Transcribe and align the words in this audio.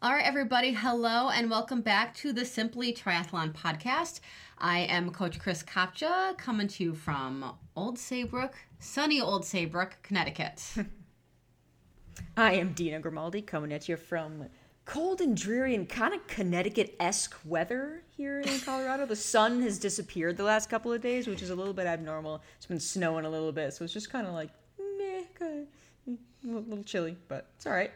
All 0.00 0.12
right, 0.12 0.24
everybody, 0.24 0.74
hello 0.74 1.28
and 1.28 1.50
welcome 1.50 1.80
back 1.80 2.14
to 2.18 2.32
the 2.32 2.44
Simply 2.44 2.92
Triathlon 2.92 3.52
podcast. 3.52 4.20
I 4.56 4.80
am 4.80 5.10
Coach 5.10 5.40
Chris 5.40 5.64
Kopcha 5.64 6.38
coming 6.38 6.68
to 6.68 6.84
you 6.84 6.94
from 6.94 7.56
Old 7.74 7.98
Saybrook, 7.98 8.54
sunny 8.78 9.20
Old 9.20 9.44
Saybrook, 9.44 9.96
Connecticut. 10.04 10.62
I 12.36 12.52
am 12.52 12.74
Dina 12.74 13.00
Grimaldi 13.00 13.42
coming 13.42 13.72
at 13.72 13.88
you 13.88 13.96
from 13.96 14.44
cold 14.84 15.20
and 15.20 15.36
dreary 15.36 15.74
and 15.74 15.88
kind 15.88 16.14
of 16.14 16.24
Connecticut 16.28 16.94
esque 17.00 17.34
weather 17.44 18.04
here 18.16 18.38
in 18.38 18.60
Colorado. 18.64 19.04
the 19.04 19.16
sun 19.16 19.62
has 19.62 19.80
disappeared 19.80 20.36
the 20.36 20.44
last 20.44 20.70
couple 20.70 20.92
of 20.92 21.00
days, 21.00 21.26
which 21.26 21.42
is 21.42 21.50
a 21.50 21.56
little 21.56 21.74
bit 21.74 21.86
abnormal. 21.86 22.40
It's 22.56 22.66
been 22.66 22.78
snowing 22.78 23.24
a 23.24 23.30
little 23.30 23.50
bit, 23.50 23.74
so 23.74 23.82
it's 23.82 23.94
just 23.94 24.10
kind 24.10 24.28
of 24.28 24.32
like 24.32 24.50
meh, 24.78 25.22
kind 25.36 25.66
of 26.06 26.16
a 26.48 26.68
little 26.68 26.84
chilly, 26.84 27.16
but 27.26 27.48
it's 27.56 27.66
all 27.66 27.72
right. 27.72 27.90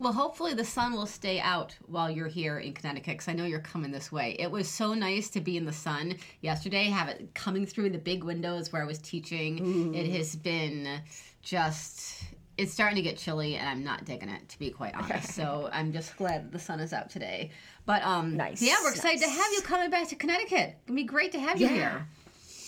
Well, 0.00 0.12
hopefully 0.12 0.54
the 0.54 0.64
sun 0.64 0.92
will 0.92 1.06
stay 1.06 1.40
out 1.40 1.76
while 1.86 2.08
you're 2.08 2.28
here 2.28 2.58
in 2.58 2.72
Connecticut 2.72 3.14
because 3.14 3.28
I 3.28 3.32
know 3.32 3.44
you're 3.44 3.58
coming 3.58 3.90
this 3.90 4.12
way. 4.12 4.36
It 4.38 4.50
was 4.50 4.68
so 4.68 4.94
nice 4.94 5.28
to 5.30 5.40
be 5.40 5.56
in 5.56 5.64
the 5.64 5.72
sun 5.72 6.14
yesterday, 6.40 6.84
have 6.84 7.08
it 7.08 7.34
coming 7.34 7.66
through 7.66 7.90
the 7.90 7.98
big 7.98 8.22
windows 8.22 8.72
where 8.72 8.82
I 8.82 8.86
was 8.86 8.98
teaching. 8.98 9.60
Ooh. 9.60 9.94
It 9.94 10.08
has 10.10 10.36
been 10.36 11.00
just 11.42 12.24
it's 12.56 12.72
starting 12.72 12.96
to 12.96 13.02
get 13.02 13.16
chilly 13.16 13.54
and 13.54 13.68
I'm 13.68 13.84
not 13.84 14.04
digging 14.04 14.28
it 14.28 14.48
to 14.48 14.58
be 14.58 14.70
quite 14.70 14.94
honest. 14.94 15.32
so 15.34 15.68
I'm 15.72 15.92
just 15.92 16.16
glad 16.16 16.52
the 16.52 16.58
sun 16.58 16.80
is 16.80 16.92
out 16.92 17.10
today. 17.10 17.50
But 17.86 18.04
um 18.04 18.36
nice. 18.36 18.62
yeah, 18.62 18.76
we're 18.82 18.90
excited 18.90 19.20
nice. 19.20 19.30
to 19.30 19.42
have 19.42 19.52
you 19.52 19.62
coming 19.62 19.90
back 19.90 20.08
to 20.08 20.16
Connecticut. 20.16 20.76
It'll 20.84 20.96
be 20.96 21.04
great 21.04 21.32
to 21.32 21.40
have 21.40 21.60
you 21.60 21.68
here. 21.68 22.06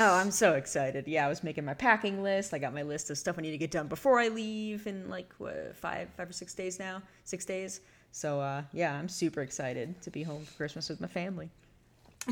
Oh, 0.02 0.14
I'm 0.14 0.30
so 0.30 0.54
excited. 0.54 1.06
Yeah, 1.06 1.26
I 1.26 1.28
was 1.28 1.44
making 1.44 1.66
my 1.66 1.74
packing 1.74 2.22
list. 2.22 2.54
I 2.54 2.58
got 2.58 2.72
my 2.72 2.80
list 2.80 3.10
of 3.10 3.18
stuff 3.18 3.36
I 3.38 3.42
need 3.42 3.50
to 3.50 3.58
get 3.58 3.70
done 3.70 3.86
before 3.86 4.18
I 4.18 4.28
leave 4.28 4.86
in 4.86 5.10
like 5.10 5.30
what, 5.36 5.76
five, 5.76 6.08
five 6.16 6.30
or 6.30 6.32
six 6.32 6.54
days 6.54 6.78
now. 6.78 7.02
Six 7.24 7.44
days. 7.44 7.82
So 8.10 8.40
uh, 8.40 8.62
yeah, 8.72 8.94
I'm 8.94 9.10
super 9.10 9.42
excited 9.42 10.00
to 10.00 10.10
be 10.10 10.22
home 10.22 10.42
for 10.46 10.54
Christmas 10.54 10.88
with 10.88 11.02
my 11.02 11.06
family. 11.06 11.50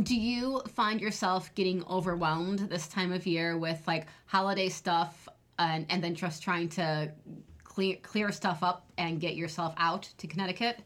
Do 0.02 0.16
you 0.16 0.62
find 0.74 0.98
yourself 0.98 1.54
getting 1.54 1.84
overwhelmed 1.90 2.60
this 2.70 2.88
time 2.88 3.12
of 3.12 3.26
year 3.26 3.58
with 3.58 3.82
like 3.86 4.06
holiday 4.24 4.70
stuff 4.70 5.28
and, 5.58 5.84
and 5.90 6.02
then 6.02 6.14
just 6.14 6.42
trying 6.42 6.70
to 6.70 7.12
clear 7.64 7.96
clear 7.96 8.32
stuff 8.32 8.62
up 8.62 8.86
and 8.96 9.20
get 9.20 9.36
yourself 9.36 9.74
out 9.76 10.08
to 10.16 10.26
Connecticut? 10.26 10.78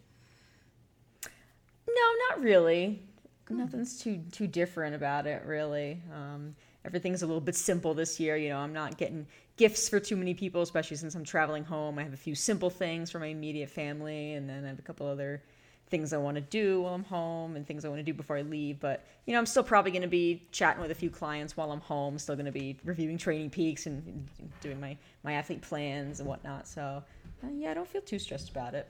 No, 1.89 2.07
not 2.29 2.43
really. 2.43 3.05
Nothing's 3.49 4.01
too 4.01 4.21
too 4.33 4.49
different 4.49 4.97
about 4.97 5.29
it, 5.29 5.45
really. 5.45 6.03
Um, 6.13 6.57
everything's 6.85 7.23
a 7.23 7.27
little 7.27 7.41
bit 7.41 7.57
simple 7.57 7.95
this 7.95 8.19
year. 8.19 8.37
You 8.37 8.51
know, 8.51 8.59
I'm 8.59 8.73
not 8.73 8.99
getting 8.99 9.27
gifts 9.57 9.89
for 9.89 10.01
too 10.01 10.17
many 10.17 10.35
people, 10.35 10.63
especially 10.63 10.97
since 10.97 11.15
I'm 11.15 11.25
traveling 11.25 11.65
home. 11.65 11.99
I 11.99 12.03
have 12.03 12.13
a 12.13 12.19
few 12.19 12.35
simple 12.35 12.71
things 12.71 13.11
for 13.11 13.19
my 13.19 13.27
immediate 13.27 13.71
family, 13.71 14.35
and 14.35 14.49
then 14.49 14.65
I 14.65 14.69
have 14.69 14.79
a 14.79 14.83
couple 14.83 15.07
other 15.07 15.43
things 15.89 16.15
I 16.15 16.17
want 16.17 16.37
to 16.37 16.41
do 16.41 16.81
while 16.81 16.95
I'm 16.95 17.05
home 17.05 17.55
and 17.55 17.67
things 17.67 17.85
I 17.85 17.89
want 17.89 17.99
to 17.99 18.03
do 18.03 18.15
before 18.15 18.39
I 18.39 18.43
leave. 18.43 18.81
But 18.81 19.05
you 19.27 19.33
know, 19.33 19.39
I'm 19.39 19.47
still 19.47 19.63
probably 19.63 19.91
going 19.91 20.03
to 20.03 20.09
be 20.09 20.43
chatting 20.51 20.81
with 20.81 20.91
a 20.91 20.95
few 20.95 21.11
clients 21.11 21.57
while 21.57 21.71
I'm 21.71 21.81
home. 21.81 22.19
Still 22.19 22.35
going 22.35 22.47
to 22.47 22.53
be 22.53 22.79
reviewing 22.85 23.19
TrainingPeaks 23.19 23.87
and 23.87 24.29
doing 24.61 24.81
my 24.81 24.97
my 25.23 25.35
athlete 25.35 25.63
plans 25.63 26.19
and 26.19 26.29
whatnot. 26.29 26.67
So 26.67 27.03
uh, 27.45 27.49
yeah, 27.55 27.71
I 27.71 27.75
don't 27.75 27.89
feel 27.89 28.03
too 28.03 28.19
stressed 28.19 28.51
about 28.51 28.75
it. 28.75 28.89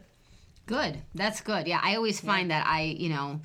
Good. 0.67 0.99
That's 1.15 1.41
good. 1.41 1.67
Yeah, 1.67 1.81
I 1.83 1.97
always 1.97 2.21
find 2.21 2.51
yeah. 2.51 2.61
that 2.61 2.69
I, 2.69 2.83
you 2.83 3.09
know, 3.09 3.41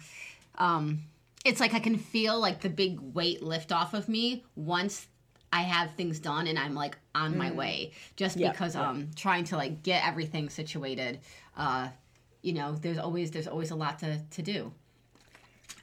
um, 0.59 1.03
it's 1.47 1.59
like 1.59 1.73
I 1.73 1.79
can 1.79 1.97
feel 1.97 2.39
like 2.39 2.61
the 2.61 2.69
big 2.69 2.99
weight 2.99 3.41
lift 3.41 3.71
off 3.71 3.93
of 3.93 4.07
me 4.09 4.43
once 4.55 5.07
I 5.51 5.61
have 5.61 5.91
things 5.91 6.19
done 6.19 6.47
and 6.47 6.59
I'm 6.59 6.75
like 6.75 6.97
on 7.15 7.33
mm. 7.33 7.37
my 7.37 7.51
way. 7.51 7.91
Just 8.15 8.37
yeah, 8.37 8.51
because 8.51 8.75
yeah. 8.75 8.89
um 8.89 9.09
trying 9.15 9.45
to 9.45 9.57
like 9.57 9.83
get 9.83 10.05
everything 10.05 10.49
situated. 10.49 11.19
Uh, 11.55 11.89
you 12.41 12.53
know, 12.53 12.75
there's 12.75 12.97
always 12.97 13.31
there's 13.31 13.47
always 13.47 13.71
a 13.71 13.75
lot 13.75 13.99
to 13.99 14.19
to 14.19 14.41
do. 14.41 14.73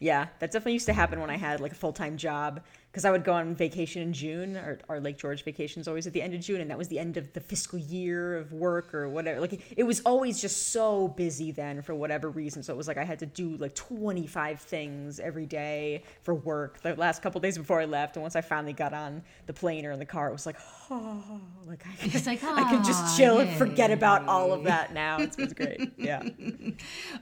Yeah, 0.01 0.27
that 0.39 0.51
definitely 0.51 0.75
used 0.75 0.87
to 0.87 0.93
happen 0.93 1.21
when 1.21 1.31
I 1.31 1.37
had 1.37 1.61
like 1.61 1.73
a 1.73 1.77
full 1.77 1.93
time 1.93 2.17
job 2.17 2.63
because 2.95 3.05
I 3.05 3.11
would 3.11 3.25
go 3.25 3.33
on 3.33 3.57
vacation 3.57 4.03
in 4.03 4.13
June, 4.13 4.57
or 4.57 4.79
our 4.89 5.01
Lake 5.01 5.19
George 5.19 5.43
vacation 5.43 5.81
is 5.81 5.89
always 5.89 6.07
at 6.07 6.13
the 6.13 6.23
end 6.23 6.33
of 6.33 6.41
June, 6.41 6.61
and 6.61 6.71
that 6.71 6.79
was 6.79 6.87
the 6.87 7.01
end 7.01 7.17
of 7.17 7.33
the 7.33 7.41
fiscal 7.41 7.77
year 7.77 8.37
of 8.37 8.53
work 8.53 8.95
or 8.95 9.09
whatever. 9.09 9.41
Like 9.41 9.75
it 9.77 9.83
was 9.83 10.01
always 10.07 10.41
just 10.41 10.69
so 10.69 11.09
busy 11.09 11.51
then 11.51 11.83
for 11.83 11.93
whatever 11.93 12.31
reason. 12.31 12.63
So 12.63 12.73
it 12.73 12.77
was 12.77 12.87
like 12.87 12.97
I 12.97 13.03
had 13.03 13.19
to 13.19 13.27
do 13.27 13.57
like 13.57 13.75
25 13.75 14.61
things 14.61 15.19
every 15.19 15.45
day 15.45 16.05
for 16.23 16.37
work 16.37 16.83
the 16.83 16.95
last 16.95 17.21
couple 17.21 17.41
days 17.41 17.59
before 17.59 17.81
I 17.81 17.85
left. 17.85 18.15
And 18.15 18.23
once 18.23 18.37
I 18.37 18.43
finally 18.43 18.73
got 18.73 18.95
on 18.95 19.25
the 19.47 19.53
plane 19.53 19.85
or 19.85 19.91
in 19.91 19.99
the 19.99 20.07
car, 20.07 20.29
it 20.29 20.33
was 20.33 20.47
like, 20.47 20.61
oh, 20.89 21.41
like 21.67 21.85
I 21.89 21.97
can, 21.97 22.25
like, 22.25 22.45
oh, 22.45 22.55
I 22.55 22.63
can 22.71 22.85
just 22.85 23.17
chill 23.17 23.41
and 23.41 23.51
forget 23.59 23.91
about 23.91 24.29
all 24.29 24.53
of 24.53 24.63
that 24.65 24.95
now. 24.95 25.19
It's, 25.19 25.37
it's 25.37 25.53
great. 25.53 25.93
Yeah. 25.99 26.23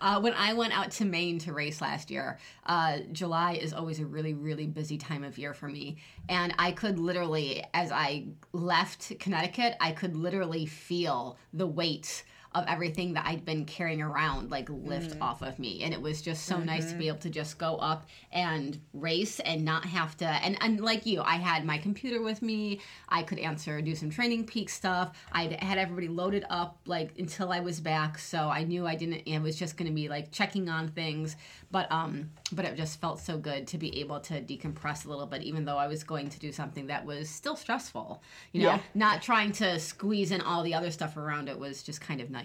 Uh, 0.00 0.20
when 0.20 0.32
I 0.34 0.54
went 0.54 0.76
out 0.76 0.90
to 0.92 1.04
Maine 1.04 1.38
to 1.40 1.52
race 1.52 1.80
last 1.80 2.10
year, 2.10 2.38
uh, 2.66 2.98
July 3.12 3.52
is 3.52 3.72
always 3.72 4.00
a 4.00 4.06
really, 4.06 4.34
really 4.34 4.66
busy 4.66 4.98
time 4.98 5.22
of 5.22 5.38
year 5.38 5.54
for 5.62 5.68
me. 5.68 5.96
And 6.28 6.52
I 6.58 6.72
could 6.72 6.98
literally, 6.98 7.64
as 7.72 7.92
I 7.92 8.24
left 8.52 9.16
Connecticut, 9.20 9.76
I 9.80 9.92
could 9.92 10.16
literally 10.16 10.66
feel 10.66 11.38
the 11.52 11.68
weight 11.68 12.24
of 12.54 12.64
everything 12.68 13.14
that 13.14 13.26
I'd 13.26 13.44
been 13.44 13.64
carrying 13.64 14.02
around 14.02 14.50
like 14.50 14.68
lift 14.68 15.18
mm. 15.18 15.22
off 15.22 15.42
of 15.42 15.58
me. 15.58 15.82
And 15.82 15.94
it 15.94 16.00
was 16.00 16.20
just 16.20 16.44
so 16.44 16.56
mm-hmm. 16.56 16.66
nice 16.66 16.84
to 16.84 16.90
mm-hmm. 16.90 16.98
be 16.98 17.08
able 17.08 17.18
to 17.18 17.30
just 17.30 17.58
go 17.58 17.76
up 17.76 18.06
and 18.32 18.78
race 18.92 19.40
and 19.40 19.64
not 19.64 19.84
have 19.84 20.16
to 20.18 20.26
and, 20.26 20.56
and 20.60 20.80
like 20.80 21.06
you, 21.06 21.22
I 21.22 21.36
had 21.36 21.64
my 21.64 21.78
computer 21.78 22.22
with 22.22 22.42
me. 22.42 22.80
I 23.08 23.22
could 23.22 23.38
answer, 23.38 23.80
do 23.80 23.94
some 23.94 24.10
training 24.10 24.44
peak 24.44 24.68
stuff. 24.68 25.16
I 25.32 25.56
had 25.60 25.78
everybody 25.78 26.08
loaded 26.08 26.44
up 26.50 26.78
like 26.86 27.18
until 27.18 27.52
I 27.52 27.60
was 27.60 27.80
back. 27.80 28.18
So 28.18 28.48
I 28.48 28.64
knew 28.64 28.86
I 28.86 28.94
didn't 28.94 29.22
it 29.26 29.40
was 29.40 29.56
just 29.56 29.76
gonna 29.76 29.90
be 29.90 30.08
like 30.08 30.30
checking 30.30 30.68
on 30.68 30.88
things. 30.88 31.36
But 31.70 31.90
um 31.90 32.30
but 32.52 32.66
it 32.66 32.76
just 32.76 33.00
felt 33.00 33.18
so 33.18 33.38
good 33.38 33.66
to 33.68 33.78
be 33.78 34.00
able 34.00 34.20
to 34.20 34.42
decompress 34.42 35.06
a 35.06 35.08
little 35.08 35.26
bit, 35.26 35.42
even 35.42 35.64
though 35.64 35.78
I 35.78 35.86
was 35.86 36.04
going 36.04 36.28
to 36.28 36.38
do 36.38 36.52
something 36.52 36.86
that 36.88 37.04
was 37.04 37.30
still 37.30 37.56
stressful. 37.56 38.22
You 38.52 38.62
know, 38.62 38.68
yeah. 38.68 38.80
not 38.94 39.22
trying 39.22 39.52
to 39.52 39.78
squeeze 39.78 40.32
in 40.32 40.40
all 40.42 40.62
the 40.62 40.74
other 40.74 40.90
stuff 40.90 41.16
around 41.16 41.48
it 41.48 41.58
was 41.58 41.82
just 41.82 42.00
kind 42.00 42.20
of 42.20 42.30
nice. 42.30 42.41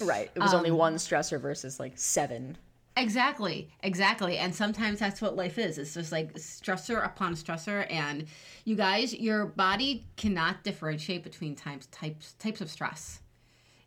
Right. 0.00 0.30
It 0.34 0.38
was 0.38 0.52
um, 0.52 0.58
only 0.58 0.70
one 0.70 0.96
stressor 0.96 1.40
versus 1.40 1.78
like 1.78 1.92
seven. 1.96 2.56
Exactly, 2.96 3.70
exactly. 3.82 4.38
And 4.38 4.54
sometimes 4.54 4.98
that's 4.98 5.22
what 5.22 5.36
life 5.36 5.58
is. 5.58 5.78
It's 5.78 5.94
just 5.94 6.12
like 6.12 6.34
stressor 6.34 7.04
upon 7.04 7.34
stressor. 7.34 7.90
And 7.90 8.26
you 8.64 8.76
guys, 8.76 9.14
your 9.14 9.46
body 9.46 10.04
cannot 10.16 10.64
differentiate 10.64 11.22
between 11.22 11.54
types 11.54 11.86
types 11.86 12.34
types 12.38 12.60
of 12.60 12.70
stress. 12.70 13.20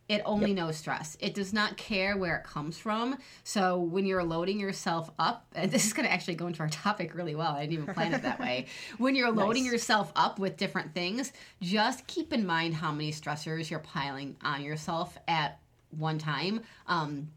It 0.09 0.21
only 0.25 0.49
yep. 0.49 0.57
knows 0.57 0.77
stress. 0.77 1.17
It 1.21 1.33
does 1.33 1.53
not 1.53 1.77
care 1.77 2.17
where 2.17 2.35
it 2.35 2.43
comes 2.43 2.77
from. 2.77 3.17
So 3.43 3.79
when 3.79 4.05
you're 4.05 4.23
loading 4.23 4.59
yourself 4.59 5.09
up, 5.17 5.45
and 5.55 5.71
this 5.71 5.85
is 5.85 5.93
going 5.93 6.05
to 6.05 6.11
actually 6.11 6.35
go 6.35 6.47
into 6.47 6.59
our 6.59 6.69
topic 6.69 7.15
really 7.15 7.35
well. 7.35 7.53
I 7.53 7.61
didn't 7.65 7.83
even 7.83 7.93
plan 7.93 8.13
it 8.13 8.21
that 8.23 8.39
way. 8.39 8.67
When 8.97 9.15
you're 9.15 9.31
loading 9.31 9.63
nice. 9.63 9.73
yourself 9.73 10.11
up 10.15 10.39
with 10.39 10.57
different 10.57 10.93
things, 10.93 11.31
just 11.61 12.05
keep 12.07 12.33
in 12.33 12.45
mind 12.45 12.75
how 12.75 12.91
many 12.91 13.11
stressors 13.11 13.69
you're 13.69 13.79
piling 13.79 14.35
on 14.43 14.61
yourself 14.61 15.17
at 15.27 15.59
one 15.91 16.17
time. 16.17 16.61
Um, 16.87 17.29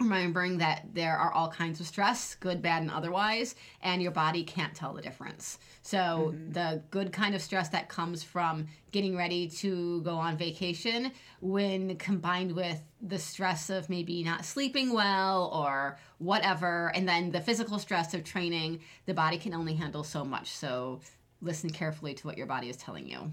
remembering 0.00 0.58
that 0.58 0.86
there 0.94 1.16
are 1.16 1.32
all 1.32 1.48
kinds 1.48 1.80
of 1.80 1.86
stress, 1.86 2.34
good, 2.34 2.62
bad, 2.62 2.82
and 2.82 2.90
otherwise, 2.90 3.54
and 3.82 4.02
your 4.02 4.10
body 4.10 4.42
can't 4.42 4.74
tell 4.74 4.92
the 4.94 5.02
difference. 5.02 5.58
So, 5.82 6.32
mm-hmm. 6.34 6.52
the 6.52 6.82
good 6.90 7.12
kind 7.12 7.34
of 7.34 7.42
stress 7.42 7.68
that 7.70 7.88
comes 7.88 8.22
from 8.22 8.66
getting 8.90 9.16
ready 9.16 9.48
to 9.48 10.00
go 10.02 10.14
on 10.14 10.36
vacation, 10.36 11.12
when 11.40 11.96
combined 11.96 12.52
with 12.52 12.82
the 13.02 13.18
stress 13.18 13.70
of 13.70 13.88
maybe 13.88 14.22
not 14.24 14.44
sleeping 14.44 14.92
well 14.92 15.50
or 15.54 15.98
whatever, 16.18 16.92
and 16.94 17.08
then 17.08 17.30
the 17.30 17.40
physical 17.40 17.78
stress 17.78 18.14
of 18.14 18.24
training, 18.24 18.80
the 19.06 19.14
body 19.14 19.38
can 19.38 19.54
only 19.54 19.74
handle 19.74 20.02
so 20.02 20.24
much. 20.24 20.48
So, 20.48 21.00
listen 21.42 21.70
carefully 21.70 22.14
to 22.14 22.26
what 22.26 22.36
your 22.36 22.46
body 22.46 22.68
is 22.68 22.76
telling 22.76 23.06
you. 23.06 23.32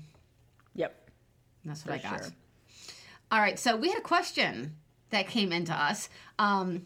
Yep. 0.75 1.09
that's 1.65 1.85
what 1.85 2.01
For 2.01 2.07
I 2.07 2.11
got. 2.11 2.23
Sure. 2.23 2.33
All 3.31 3.39
right, 3.39 3.59
so 3.59 3.75
we 3.75 3.89
had 3.89 3.97
a 3.97 4.01
question 4.01 4.75
that 5.09 5.27
came 5.27 5.51
into 5.51 5.73
us. 5.73 6.09
Um, 6.39 6.85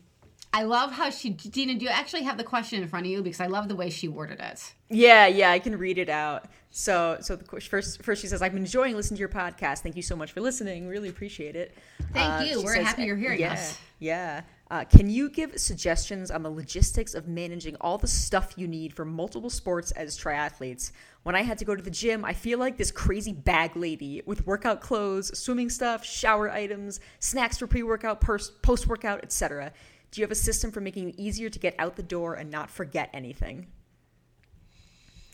I 0.54 0.64
love 0.64 0.92
how 0.92 1.10
she, 1.10 1.30
Dina, 1.30 1.76
do 1.76 1.86
you 1.86 1.92
actually 1.92 2.24
have 2.24 2.38
the 2.38 2.44
question 2.44 2.82
in 2.82 2.90
front 2.90 3.06
of 3.06 3.12
you? 3.12 3.22
Because 3.22 3.40
I 3.40 3.48
love 3.48 3.70
the 3.70 3.76
way 3.76 3.90
she 3.90 4.10
worded 4.10 4.40
it. 4.42 4.74
Yeah, 4.90 5.28
yeah, 5.28 5.52
I 5.52 5.60
can 5.60 5.78
read 5.78 5.98
it 5.98 6.10
out. 6.10 6.46
So, 6.72 7.18
so 7.22 7.38
the 7.38 7.62
first, 7.62 8.04
first 8.04 8.22
she 8.22 8.28
says, 8.28 8.42
"I've 8.42 8.52
been 8.52 8.64
enjoying 8.64 8.96
listening 8.96 9.18
to 9.18 9.20
your 9.22 9.30
podcast. 9.30 9.80
Thank 9.80 9.96
you 9.96 10.02
so 10.02 10.16
much 10.16 10.34
for 10.34 10.42
listening. 10.42 10.88
Really 10.88 11.10
appreciate 11.10 11.56
it." 11.56 11.74
Thank 12.12 12.42
uh, 12.42 12.44
you. 12.44 12.64
We're 12.64 12.76
says, 12.76 12.88
happy 12.88 13.04
you're 13.04 13.16
hearing 13.16 13.40
yeah, 13.40 13.54
us. 13.54 13.80
Yeah. 14.00 14.42
Uh, 14.70 14.86
can 14.86 15.10
you 15.10 15.30
give 15.30 15.58
suggestions 15.60 16.32
on 16.32 16.44
the 16.44 16.50
logistics 16.50 17.14
of 17.14 17.28
managing 17.28 17.76
all 17.82 17.98
the 17.98 18.08
stuff 18.08 18.54
you 18.56 18.70
need 18.70 18.94
for 18.94 19.04
multiple 19.04 19.50
sports 19.50 19.92
as 19.92 20.18
triathletes? 20.18 20.94
When 21.24 21.36
I 21.36 21.44
had 21.44 21.60
to 21.60 21.66
go 21.66 21.76
to 21.76 21.84
the 21.84 21.92
gym, 21.92 22.26
I 22.26 22.34
feel 22.34 22.58
like 22.58 22.78
this 22.78 22.92
crazy 22.92 23.32
bag 23.32 23.76
lady 23.76 24.24
with 24.26 24.48
workout 24.48 24.82
clothes, 24.82 25.38
swimming 25.38 25.70
stuff, 25.70 26.04
shower 26.04 26.50
items, 26.50 27.00
snacks 27.20 27.60
for 27.60 27.68
pre-workout, 27.68 28.22
post-workout, 28.22 29.24
etc. 29.24 29.72
Do 30.10 30.20
you 30.20 30.26
have 30.26 30.32
a 30.32 30.36
system 30.36 30.72
for 30.72 30.82
making 30.82 31.10
it 31.10 31.16
easier 31.18 31.50
to 31.50 31.60
get 31.60 31.76
out 31.78 31.96
the 31.96 32.04
door 32.04 32.34
and 32.34 32.50
not 32.50 32.72
forget 32.72 33.10
anything? 33.14 33.68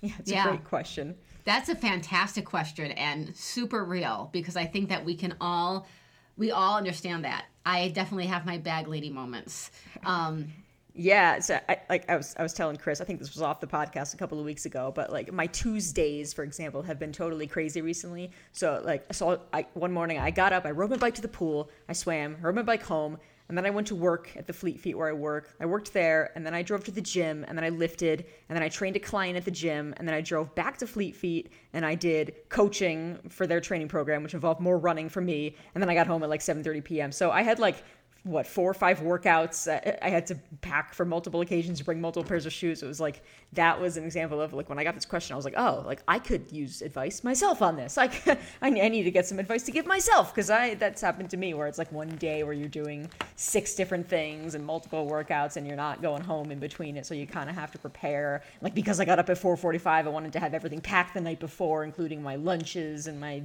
Yeah, 0.02 0.12
it's 0.20 0.32
yeah. 0.32 0.46
a 0.46 0.50
great 0.50 0.66
question. 0.66 1.16
That's 1.46 1.70
a 1.70 1.76
fantastic 1.76 2.46
question 2.46 2.92
and 2.92 3.36
super 3.36 3.84
real 3.84 4.30
because 4.34 4.58
I 4.58 4.66
think 4.66 4.90
that 4.90 5.06
we 5.06 5.16
can 5.16 5.36
all 5.40 5.88
we 6.36 6.52
all 6.52 6.78
understand 6.78 7.26
that. 7.26 7.46
I 7.66 7.90
definitely 7.90 8.28
have 8.28 8.46
my 8.46 8.58
bag 8.58 8.88
lady 8.88 9.10
moments. 9.10 9.72
Um, 10.06 10.54
yeah, 10.98 11.40
so 11.40 11.60
I, 11.70 11.78
like 11.90 12.10
I 12.10 12.18
was, 12.18 12.36
I 12.40 12.44
was 12.44 12.54
telling 12.54 12.76
Chris, 12.76 13.00
I 13.02 13.06
think 13.06 13.20
this 13.20 13.34
was 13.34 13.44
off 13.44 13.62
the 13.62 13.68
podcast 13.68 14.16
a 14.16 14.18
couple 14.18 14.40
of 14.40 14.46
weeks 14.46 14.66
ago, 14.66 14.92
but 14.94 15.12
like 15.12 15.32
my 15.32 15.46
Tuesdays, 15.46 16.34
for 16.34 16.44
example, 16.44 16.82
have 16.82 16.98
been 16.98 17.12
totally 17.12 17.46
crazy 17.46 17.82
recently. 17.82 18.32
So 18.52 18.82
like, 18.84 19.06
so 19.14 19.40
I, 19.54 19.68
one 19.76 19.94
morning 19.94 20.18
I 20.18 20.32
got 20.32 20.54
up, 20.54 20.66
I 20.66 20.72
rode 20.72 20.90
my 20.90 20.98
bike 20.98 21.14
to 21.16 21.22
the 21.22 21.28
pool, 21.28 21.70
I 21.88 21.94
swam, 21.94 22.38
rode 22.42 22.56
my 22.56 22.64
bike 22.64 22.82
home, 22.82 23.20
and 23.50 23.58
then 23.58 23.66
I 23.66 23.70
went 23.70 23.88
to 23.88 23.96
work 23.96 24.30
at 24.36 24.46
the 24.46 24.54
Fleet 24.54 24.80
Feet 24.80 24.98
where 24.98 25.08
I 25.08 25.14
work. 25.14 25.56
I 25.60 25.66
worked 25.66 25.94
there, 25.94 26.32
and 26.36 26.46
then 26.46 26.54
I 26.54 26.62
drove 26.62 26.84
to 26.86 26.92
the 26.92 27.02
gym, 27.02 27.46
and 27.48 27.58
then 27.58 27.64
I 27.64 27.70
lifted, 27.70 28.26
and 28.50 28.56
then 28.56 28.64
I 28.64 28.68
trained 28.68 28.98
a 28.98 29.00
client 29.00 29.38
at 29.38 29.46
the 29.46 29.52
gym, 29.52 29.94
and 29.98 30.08
then 30.08 30.14
I 30.14 30.20
drove 30.20 30.54
back 30.54 30.78
to 30.80 30.88
Fleet 30.88 31.16
Feet, 31.16 31.50
and 31.72 31.86
I 31.86 31.96
did 31.96 32.36
coaching 32.50 33.20
for 33.30 33.48
their 33.48 33.62
training 33.62 33.88
program, 33.88 34.22
which 34.22 34.34
involved 34.34 34.60
more 34.60 34.78
running 34.78 35.08
for 35.08 35.22
me, 35.22 35.56
and 35.74 35.82
then 35.82 35.90
I 35.90 35.94
got 35.94 36.08
home 36.08 36.24
at 36.24 36.30
like 36.30 36.42
7:30 36.42 36.84
p.m. 36.84 37.12
So 37.12 37.32
I 37.32 37.42
had 37.42 37.58
like 37.58 37.84
what 38.28 38.46
four 38.46 38.70
or 38.70 38.74
five 38.74 39.00
workouts 39.00 39.68
i 40.02 40.10
had 40.10 40.28
to 40.28 40.36
pack 40.62 40.94
for 40.94 41.06
multiple 41.06 41.42
occasions 41.42 41.80
to 41.80 41.86
bring 41.86 42.02
multiple 42.02 42.28
pairs 42.28 42.46
of 42.46 42.54
shoes. 42.54 42.84
It 42.84 42.88
was 42.88 43.00
like 43.00 43.24
that 43.54 43.80
was 43.80 43.96
an 43.96 44.04
example 44.04 44.42
of 44.42 44.54
like 44.54 44.68
when 44.70 44.78
i 44.78 44.84
got 44.84 44.96
this 44.96 45.06
question 45.06 45.34
i 45.34 45.36
was 45.38 45.46
like 45.46 45.54
oh 45.58 45.84
like 45.86 46.02
i 46.08 46.20
could 46.20 46.52
use 46.52 46.82
advice 46.82 47.24
myself 47.24 47.62
on 47.62 47.76
this. 47.76 47.96
Like 47.98 48.22
i 48.62 48.70
need 48.70 49.04
to 49.04 49.12
get 49.12 49.26
some 49.26 49.40
advice 49.40 49.64
to 49.64 49.72
give 49.72 49.86
myself 49.86 50.34
because 50.34 50.50
i 50.50 50.76
that's 50.76 51.02
happened 51.02 51.30
to 51.30 51.38
me 51.38 51.54
where 51.54 51.68
it's 51.68 51.78
like 51.78 51.92
one 51.92 52.10
day 52.18 52.44
where 52.44 52.54
you're 52.54 52.68
doing 52.68 53.10
six 53.36 53.76
different 53.76 54.08
things 54.08 54.56
and 54.56 54.66
multiple 54.66 55.08
workouts 55.10 55.56
and 55.56 55.66
you're 55.66 55.78
not 55.78 56.02
going 56.02 56.22
home 56.22 56.52
in 56.52 56.60
between 56.60 56.98
it. 56.98 57.06
So 57.06 57.14
you 57.14 57.28
kind 57.28 57.50
of 57.50 57.56
have 57.56 57.72
to 57.72 57.80
prepare. 57.80 58.44
Like 58.62 58.76
because 58.76 59.00
i 59.00 59.06
got 59.06 59.20
up 59.20 59.30
at 59.30 59.38
4.45 59.38 59.88
i 59.88 60.02
wanted 60.10 60.34
to 60.34 60.40
have 60.40 60.54
everything 60.54 60.82
packed 60.82 61.14
the 61.14 61.22
night 61.22 61.40
before 61.40 61.84
including 61.84 62.22
my 62.22 62.36
lunches 62.36 63.08
and 63.08 63.20
my 63.20 63.42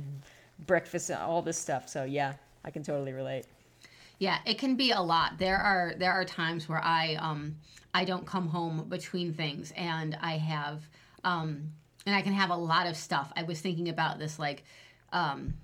breakfast 0.66 1.10
and 1.10 1.20
all 1.20 1.42
this 1.42 1.58
stuff. 1.58 1.88
So 1.88 2.04
yeah 2.04 2.34
i 2.64 2.70
can 2.70 2.82
totally 2.82 3.12
relate 3.12 3.46
yeah, 4.22 4.38
it 4.46 4.56
can 4.56 4.76
be 4.76 4.92
a 4.92 5.00
lot. 5.00 5.38
There 5.38 5.58
are 5.58 5.94
there 5.98 6.12
are 6.12 6.24
times 6.24 6.68
where 6.68 6.78
I 6.78 7.16
um 7.16 7.56
I 7.92 8.04
don't 8.04 8.24
come 8.24 8.46
home 8.46 8.86
between 8.88 9.34
things 9.34 9.72
and 9.76 10.16
I 10.22 10.36
have 10.36 10.88
um 11.24 11.72
and 12.06 12.14
I 12.14 12.22
can 12.22 12.32
have 12.32 12.50
a 12.50 12.54
lot 12.54 12.86
of 12.86 12.96
stuff. 12.96 13.32
I 13.34 13.42
was 13.42 13.60
thinking 13.60 13.88
about 13.88 14.20
this 14.20 14.38
like 14.38 14.62
um 15.12 15.54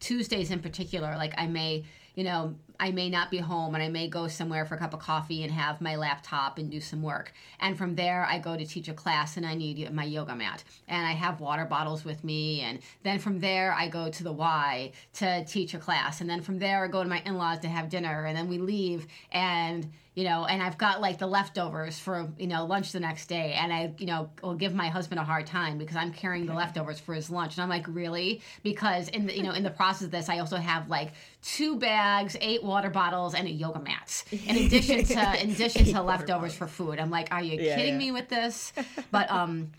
Tuesdays 0.00 0.50
in 0.50 0.60
particular, 0.60 1.14
like 1.16 1.34
I 1.36 1.46
may, 1.46 1.84
you 2.14 2.24
know, 2.24 2.54
I 2.78 2.90
may 2.90 3.08
not 3.08 3.30
be 3.30 3.38
home 3.38 3.74
and 3.74 3.82
I 3.82 3.88
may 3.88 4.08
go 4.08 4.28
somewhere 4.28 4.64
for 4.64 4.74
a 4.74 4.78
cup 4.78 4.94
of 4.94 5.00
coffee 5.00 5.42
and 5.42 5.52
have 5.52 5.80
my 5.80 5.96
laptop 5.96 6.58
and 6.58 6.70
do 6.70 6.80
some 6.80 7.02
work. 7.02 7.32
And 7.60 7.76
from 7.76 7.94
there, 7.94 8.26
I 8.28 8.38
go 8.38 8.56
to 8.56 8.64
teach 8.64 8.88
a 8.88 8.94
class 8.94 9.36
and 9.36 9.46
I 9.46 9.54
need 9.54 9.92
my 9.92 10.04
yoga 10.04 10.34
mat. 10.34 10.64
And 10.88 11.06
I 11.06 11.12
have 11.12 11.40
water 11.40 11.64
bottles 11.64 12.04
with 12.04 12.24
me. 12.24 12.60
And 12.60 12.80
then 13.02 13.18
from 13.18 13.40
there, 13.40 13.72
I 13.72 13.88
go 13.88 14.10
to 14.10 14.24
the 14.24 14.32
Y 14.32 14.92
to 15.14 15.44
teach 15.44 15.74
a 15.74 15.78
class. 15.78 16.20
And 16.20 16.28
then 16.28 16.42
from 16.42 16.58
there, 16.58 16.84
I 16.84 16.88
go 16.88 17.02
to 17.02 17.08
my 17.08 17.22
in 17.24 17.36
laws 17.36 17.60
to 17.60 17.68
have 17.68 17.88
dinner. 17.88 18.24
And 18.26 18.36
then 18.36 18.48
we 18.48 18.58
leave 18.58 19.06
and 19.32 19.90
you 20.16 20.24
know, 20.24 20.46
and 20.46 20.62
I've 20.62 20.78
got 20.78 21.02
like 21.02 21.18
the 21.18 21.26
leftovers 21.26 21.98
for, 21.98 22.26
you 22.38 22.46
know, 22.46 22.64
lunch 22.64 22.90
the 22.90 23.00
next 23.00 23.26
day. 23.26 23.52
And 23.52 23.70
I, 23.70 23.92
you 23.98 24.06
know, 24.06 24.30
will 24.42 24.54
give 24.54 24.74
my 24.74 24.88
husband 24.88 25.20
a 25.20 25.24
hard 25.24 25.46
time 25.46 25.76
because 25.76 25.94
I'm 25.94 26.10
carrying 26.10 26.46
the 26.46 26.54
leftovers 26.54 26.98
for 26.98 27.12
his 27.12 27.28
lunch. 27.28 27.56
And 27.56 27.62
I'm 27.62 27.68
like, 27.68 27.84
really? 27.86 28.40
Because 28.62 29.08
in 29.10 29.26
the, 29.26 29.36
you 29.36 29.42
know, 29.42 29.52
in 29.52 29.62
the 29.62 29.70
process 29.70 30.06
of 30.06 30.10
this, 30.10 30.30
I 30.30 30.38
also 30.38 30.56
have 30.56 30.88
like 30.88 31.12
two 31.42 31.78
bags, 31.78 32.34
eight 32.40 32.64
water 32.66 32.90
bottles, 32.90 33.34
and 33.34 33.46
a 33.46 33.50
yoga 33.50 33.80
mat. 33.80 34.24
In 34.46 34.56
addition 34.56 35.04
to, 35.04 35.42
in 35.42 35.50
addition 35.50 35.84
to 35.86 36.02
leftovers 36.12 36.54
for 36.54 36.66
food. 36.66 36.98
I'm 36.98 37.10
like, 37.10 37.32
are 37.32 37.42
you 37.42 37.60
yeah, 37.60 37.76
kidding 37.76 37.94
yeah. 37.94 37.98
me 37.98 38.12
with 38.12 38.28
this? 38.28 38.72
But, 39.10 39.30
um, 39.30 39.72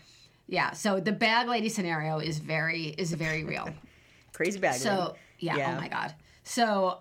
yeah, 0.48 0.72
so 0.72 0.98
the 1.00 1.12
bag 1.12 1.48
lady 1.48 1.68
scenario 1.68 2.18
is 2.18 2.38
very, 2.38 2.86
is 2.86 3.12
very 3.12 3.44
real. 3.44 3.68
Crazy 4.32 4.58
bag 4.58 4.74
so, 4.74 4.90
lady. 4.90 5.12
yeah, 5.40 5.56
yeah, 5.56 5.74
oh 5.76 5.80
my 5.80 5.88
God. 5.88 6.14
So, 6.44 6.98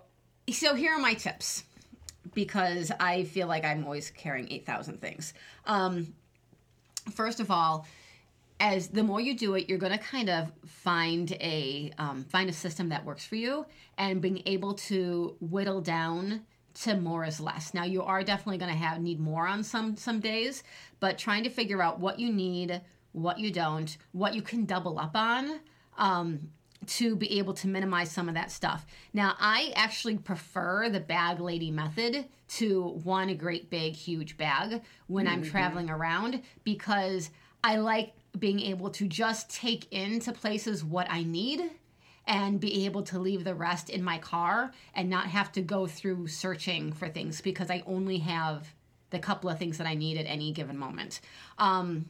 so 0.51 0.75
here 0.75 0.93
are 0.93 0.99
my 0.99 1.13
tips 1.13 1.63
because 2.33 2.91
I 2.99 3.23
feel 3.23 3.47
like 3.47 3.63
I'm 3.63 3.85
always 3.85 4.11
carrying 4.11 4.51
8,000 4.51 4.99
things. 5.01 5.33
Um, 5.65 6.13
first 7.11 7.39
of 7.39 7.49
all, 7.49 7.87
as 8.59 8.87
the 8.87 9.03
more 9.03 9.21
you 9.21 9.35
do 9.35 9.55
it, 9.55 9.69
you're 9.69 9.77
going 9.77 9.91
to 9.91 9.97
kind 9.97 10.29
of 10.29 10.51
find 10.65 11.31
a 11.33 11.91
um, 11.97 12.23
find 12.23 12.49
a 12.49 12.53
system 12.53 12.89
that 12.89 13.05
works 13.05 13.25
for 13.25 13.35
you, 13.35 13.65
and 13.97 14.21
being 14.21 14.41
able 14.45 14.73
to 14.73 15.35
whittle 15.39 15.81
down 15.81 16.41
to 16.81 16.95
more 16.95 17.25
is 17.25 17.39
less. 17.39 17.73
Now 17.73 17.83
you 17.83 18.03
are 18.03 18.23
definitely 18.23 18.57
going 18.57 18.71
to 18.71 18.77
have 18.77 19.01
need 19.01 19.19
more 19.19 19.47
on 19.47 19.63
some 19.63 19.95
some 19.95 20.19
days, 20.19 20.63
but 20.99 21.17
trying 21.17 21.43
to 21.43 21.49
figure 21.49 21.81
out 21.81 21.99
what 21.99 22.19
you 22.19 22.31
need, 22.31 22.81
what 23.11 23.39
you 23.39 23.51
don't, 23.51 23.97
what 24.11 24.33
you 24.33 24.41
can 24.41 24.65
double 24.65 24.99
up 24.99 25.15
on, 25.15 25.59
um, 25.97 26.49
to 26.85 27.15
be 27.15 27.37
able 27.39 27.53
to 27.55 27.67
minimize 27.67 28.11
some 28.11 28.27
of 28.27 28.35
that 28.35 28.51
stuff. 28.51 28.85
Now, 29.13 29.35
I 29.39 29.73
actually 29.75 30.17
prefer 30.17 30.89
the 30.89 30.99
bag 30.99 31.39
lady 31.39 31.71
method 31.71 32.25
to 32.49 32.81
one 33.03 33.35
great 33.37 33.69
big 33.69 33.93
huge 33.93 34.37
bag 34.37 34.81
when 35.07 35.25
mm-hmm. 35.25 35.33
I'm 35.33 35.43
traveling 35.43 35.89
around 35.89 36.41
because 36.63 37.29
I 37.63 37.77
like 37.77 38.13
being 38.37 38.59
able 38.59 38.89
to 38.91 39.07
just 39.07 39.49
take 39.49 39.91
into 39.91 40.31
places 40.31 40.83
what 40.83 41.07
I 41.09 41.23
need 41.23 41.71
and 42.27 42.59
be 42.59 42.85
able 42.85 43.03
to 43.03 43.19
leave 43.19 43.43
the 43.43 43.55
rest 43.55 43.89
in 43.89 44.03
my 44.03 44.17
car 44.17 44.71
and 44.93 45.09
not 45.09 45.27
have 45.27 45.51
to 45.53 45.61
go 45.61 45.87
through 45.87 46.27
searching 46.27 46.91
for 46.91 47.07
things 47.07 47.41
because 47.41 47.71
I 47.71 47.83
only 47.87 48.17
have 48.19 48.73
the 49.09 49.19
couple 49.19 49.49
of 49.49 49.57
things 49.57 49.77
that 49.77 49.87
I 49.87 49.93
need 49.93 50.17
at 50.17 50.25
any 50.25 50.51
given 50.51 50.77
moment. 50.77 51.21
Um, 51.57 52.05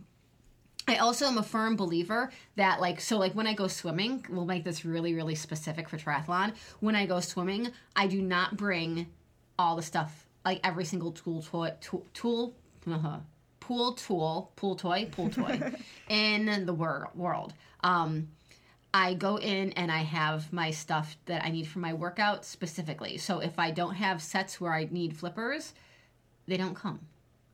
I 0.87 0.97
also 0.97 1.25
am 1.25 1.37
a 1.37 1.43
firm 1.43 1.75
believer 1.75 2.31
that 2.55 2.79
like 2.79 3.01
so 3.01 3.17
like 3.17 3.33
when 3.33 3.45
I 3.45 3.53
go 3.53 3.67
swimming, 3.67 4.25
we'll 4.29 4.45
make 4.45 4.63
this 4.63 4.85
really 4.85 5.13
really 5.13 5.35
specific 5.35 5.89
for 5.89 5.97
triathlon. 5.97 6.53
When 6.79 6.95
I 6.95 7.05
go 7.05 7.19
swimming, 7.19 7.71
I 7.95 8.07
do 8.07 8.21
not 8.21 8.55
bring 8.57 9.07
all 9.59 9.75
the 9.75 9.81
stuff 9.81 10.25
like 10.45 10.61
every 10.63 10.85
single 10.85 11.11
tool 11.11 11.41
tool, 11.41 12.05
tool 12.13 12.55
uh-huh, 12.89 13.17
pool 13.67 13.91
tool 13.91 14.49
pool 14.55 14.77
toy 14.77 15.09
pool 15.11 15.29
toy 15.29 15.59
in 16.09 16.65
the 16.65 16.73
wor- 16.73 17.09
world. 17.13 17.53
Um, 17.83 18.29
I 18.93 19.13
go 19.13 19.37
in 19.37 19.73
and 19.73 19.91
I 19.91 19.99
have 19.99 20.53
my 20.53 20.71
stuff 20.71 21.17
that 21.25 21.43
I 21.43 21.49
need 21.49 21.67
for 21.67 21.79
my 21.79 21.93
workout 21.93 22.45
specifically. 22.45 23.17
So 23.17 23.39
if 23.39 23.59
I 23.59 23.71
don't 23.71 23.95
have 23.95 24.21
sets 24.21 24.61
where 24.61 24.73
I 24.73 24.87
need 24.89 25.17
flippers, 25.17 25.73
they 26.47 26.55
don't 26.55 26.75
come. 26.75 27.01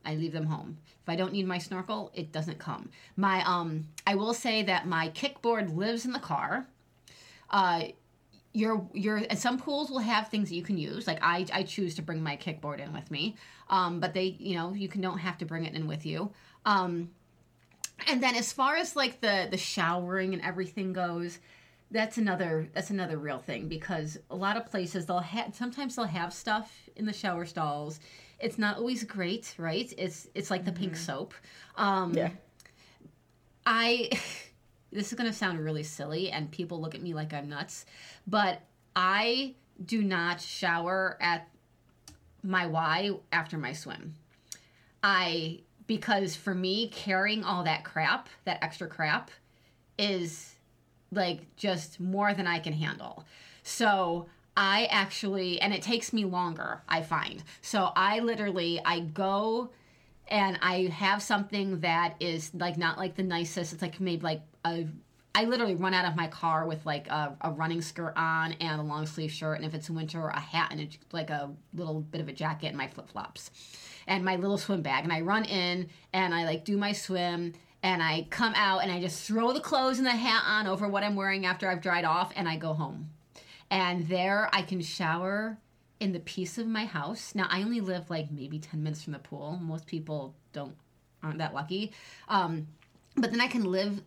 I 0.04 0.14
leave 0.14 0.32
them 0.32 0.46
home. 0.46 0.78
If 1.02 1.08
I 1.08 1.16
don't 1.16 1.32
need 1.32 1.48
my 1.48 1.58
snorkel, 1.58 2.12
it 2.14 2.30
doesn't 2.30 2.60
come. 2.60 2.90
My 3.16 3.42
um, 3.44 3.88
I 4.06 4.14
will 4.14 4.34
say 4.34 4.62
that 4.62 4.86
my 4.86 5.08
kickboard 5.08 5.74
lives 5.74 6.04
in 6.04 6.12
the 6.12 6.20
car. 6.20 6.64
Uh, 7.50 7.86
your 8.54 8.88
your 8.94 9.22
some 9.34 9.58
pools 9.58 9.90
will 9.90 9.98
have 9.98 10.28
things 10.28 10.48
that 10.48 10.54
you 10.54 10.62
can 10.62 10.78
use. 10.78 11.06
Like 11.06 11.18
I 11.20 11.46
I 11.52 11.62
choose 11.64 11.94
to 11.96 12.02
bring 12.02 12.22
my 12.22 12.36
kickboard 12.36 12.80
in 12.80 12.92
with 12.92 13.10
me. 13.10 13.36
Um, 13.68 14.00
but 14.00 14.14
they 14.14 14.36
you 14.38 14.56
know 14.56 14.72
you 14.72 14.88
can 14.88 15.02
don't 15.02 15.18
have 15.18 15.36
to 15.38 15.44
bring 15.44 15.66
it 15.66 15.74
in 15.74 15.86
with 15.86 16.06
you. 16.06 16.30
Um, 16.64 17.10
and 18.08 18.22
then 18.22 18.34
as 18.34 18.52
far 18.52 18.76
as 18.76 18.96
like 18.96 19.20
the 19.20 19.48
the 19.50 19.58
showering 19.58 20.32
and 20.32 20.42
everything 20.42 20.94
goes, 20.94 21.38
that's 21.90 22.16
another 22.16 22.68
that's 22.72 22.90
another 22.90 23.18
real 23.18 23.38
thing 23.38 23.68
because 23.68 24.16
a 24.30 24.36
lot 24.36 24.56
of 24.56 24.64
places 24.66 25.04
they'll 25.04 25.18
have 25.18 25.54
sometimes 25.54 25.96
they'll 25.96 26.06
have 26.06 26.32
stuff 26.32 26.72
in 26.96 27.04
the 27.04 27.12
shower 27.12 27.44
stalls 27.44 28.00
it's 28.40 28.58
not 28.58 28.76
always 28.76 29.04
great, 29.04 29.54
right? 29.58 29.92
It's 29.96 30.28
it's 30.34 30.50
like 30.50 30.64
the 30.64 30.70
mm-hmm. 30.70 30.80
pink 30.80 30.96
soap. 30.96 31.34
Um, 31.76 32.12
yeah. 32.14 32.30
I 33.66 34.10
this 34.94 35.12
is 35.12 35.18
going 35.18 35.30
to 35.30 35.36
sound 35.36 35.62
really 35.62 35.82
silly 35.82 36.30
and 36.30 36.50
people 36.50 36.80
look 36.80 36.94
at 36.94 37.02
me 37.02 37.12
like 37.12 37.34
I'm 37.34 37.48
nuts, 37.48 37.84
but 38.26 38.62
I 38.94 39.54
do 39.84 40.02
not 40.02 40.40
shower 40.40 41.18
at 41.20 41.48
my 42.42 42.66
Y 42.66 43.10
after 43.32 43.58
my 43.58 43.72
swim. 43.72 44.14
I 45.02 45.60
because 45.86 46.34
for 46.34 46.54
me 46.54 46.88
carrying 46.88 47.44
all 47.44 47.64
that 47.64 47.84
crap, 47.84 48.28
that 48.44 48.62
extra 48.62 48.86
crap 48.86 49.30
is 49.98 50.54
like 51.12 51.40
just 51.56 52.00
more 52.00 52.32
than 52.32 52.46
I 52.46 52.58
can 52.58 52.72
handle. 52.72 53.24
So 53.62 54.26
I 54.56 54.86
actually, 54.86 55.60
and 55.60 55.74
it 55.74 55.82
takes 55.82 56.12
me 56.12 56.24
longer, 56.24 56.82
I 56.88 57.02
find. 57.02 57.42
So 57.60 57.92
I 57.96 58.20
literally, 58.20 58.80
I 58.84 59.00
go 59.00 59.70
and 60.28 60.58
I 60.62 60.88
have 60.92 61.22
something 61.22 61.80
that 61.80 62.14
is 62.20 62.50
like 62.54 62.78
not 62.78 62.96
like 62.96 63.14
the 63.14 63.22
nicest. 63.22 63.72
It's 63.72 63.82
like 63.82 64.00
maybe 64.00 64.22
like 64.22 64.42
a, 64.64 64.86
I 65.34 65.44
literally 65.44 65.74
run 65.74 65.94
out 65.94 66.04
of 66.04 66.16
my 66.16 66.28
car 66.28 66.66
with 66.66 66.84
like 66.86 67.08
a, 67.08 67.36
a 67.40 67.50
running 67.50 67.82
skirt 67.82 68.14
on 68.16 68.52
and 68.54 68.80
a 68.80 68.84
long 68.84 69.06
sleeve 69.06 69.32
shirt. 69.32 69.56
And 69.56 69.66
if 69.66 69.74
it's 69.74 69.90
winter, 69.90 70.28
a 70.28 70.40
hat 70.40 70.68
and 70.70 70.80
a, 70.80 70.88
like 71.12 71.30
a 71.30 71.50
little 71.74 72.00
bit 72.00 72.20
of 72.20 72.28
a 72.28 72.32
jacket 72.32 72.68
and 72.68 72.76
my 72.76 72.88
flip 72.88 73.10
flops 73.10 73.50
and 74.06 74.24
my 74.24 74.36
little 74.36 74.58
swim 74.58 74.82
bag. 74.82 75.04
And 75.04 75.12
I 75.12 75.20
run 75.20 75.44
in 75.44 75.88
and 76.12 76.34
I 76.34 76.44
like 76.44 76.64
do 76.64 76.76
my 76.76 76.92
swim 76.92 77.52
and 77.82 78.02
I 78.02 78.26
come 78.30 78.54
out 78.56 78.82
and 78.82 78.90
I 78.92 79.00
just 79.00 79.26
throw 79.26 79.52
the 79.52 79.60
clothes 79.60 79.98
and 79.98 80.06
the 80.06 80.12
hat 80.12 80.42
on 80.46 80.66
over 80.66 80.88
what 80.88 81.02
I'm 81.02 81.16
wearing 81.16 81.46
after 81.46 81.68
I've 81.68 81.82
dried 81.82 82.04
off 82.04 82.32
and 82.36 82.48
I 82.48 82.56
go 82.56 82.72
home 82.72 83.10
and 83.70 84.06
there 84.08 84.48
I 84.52 84.62
can 84.62 84.80
shower 84.80 85.58
in 86.00 86.12
the 86.12 86.20
peace 86.20 86.58
of 86.58 86.66
my 86.66 86.84
house. 86.84 87.34
Now 87.34 87.46
I 87.50 87.62
only 87.62 87.80
live 87.80 88.10
like 88.10 88.30
maybe 88.30 88.58
10 88.58 88.82
minutes 88.82 89.02
from 89.02 89.14
the 89.14 89.18
pool. 89.18 89.58
Most 89.62 89.86
people 89.86 90.34
don't 90.52 90.76
aren't 91.22 91.38
that 91.38 91.54
lucky. 91.54 91.92
Um, 92.28 92.68
but 93.16 93.30
then 93.30 93.40
I 93.40 93.46
can 93.46 93.64
live 93.64 94.02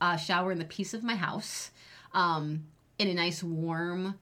uh, 0.00 0.16
shower 0.16 0.52
in 0.52 0.58
the 0.58 0.64
peace 0.64 0.94
of 0.94 1.02
my 1.02 1.14
house 1.14 1.70
um, 2.12 2.64
in 2.98 3.08
a 3.08 3.14
nice 3.14 3.42
warm 3.42 4.18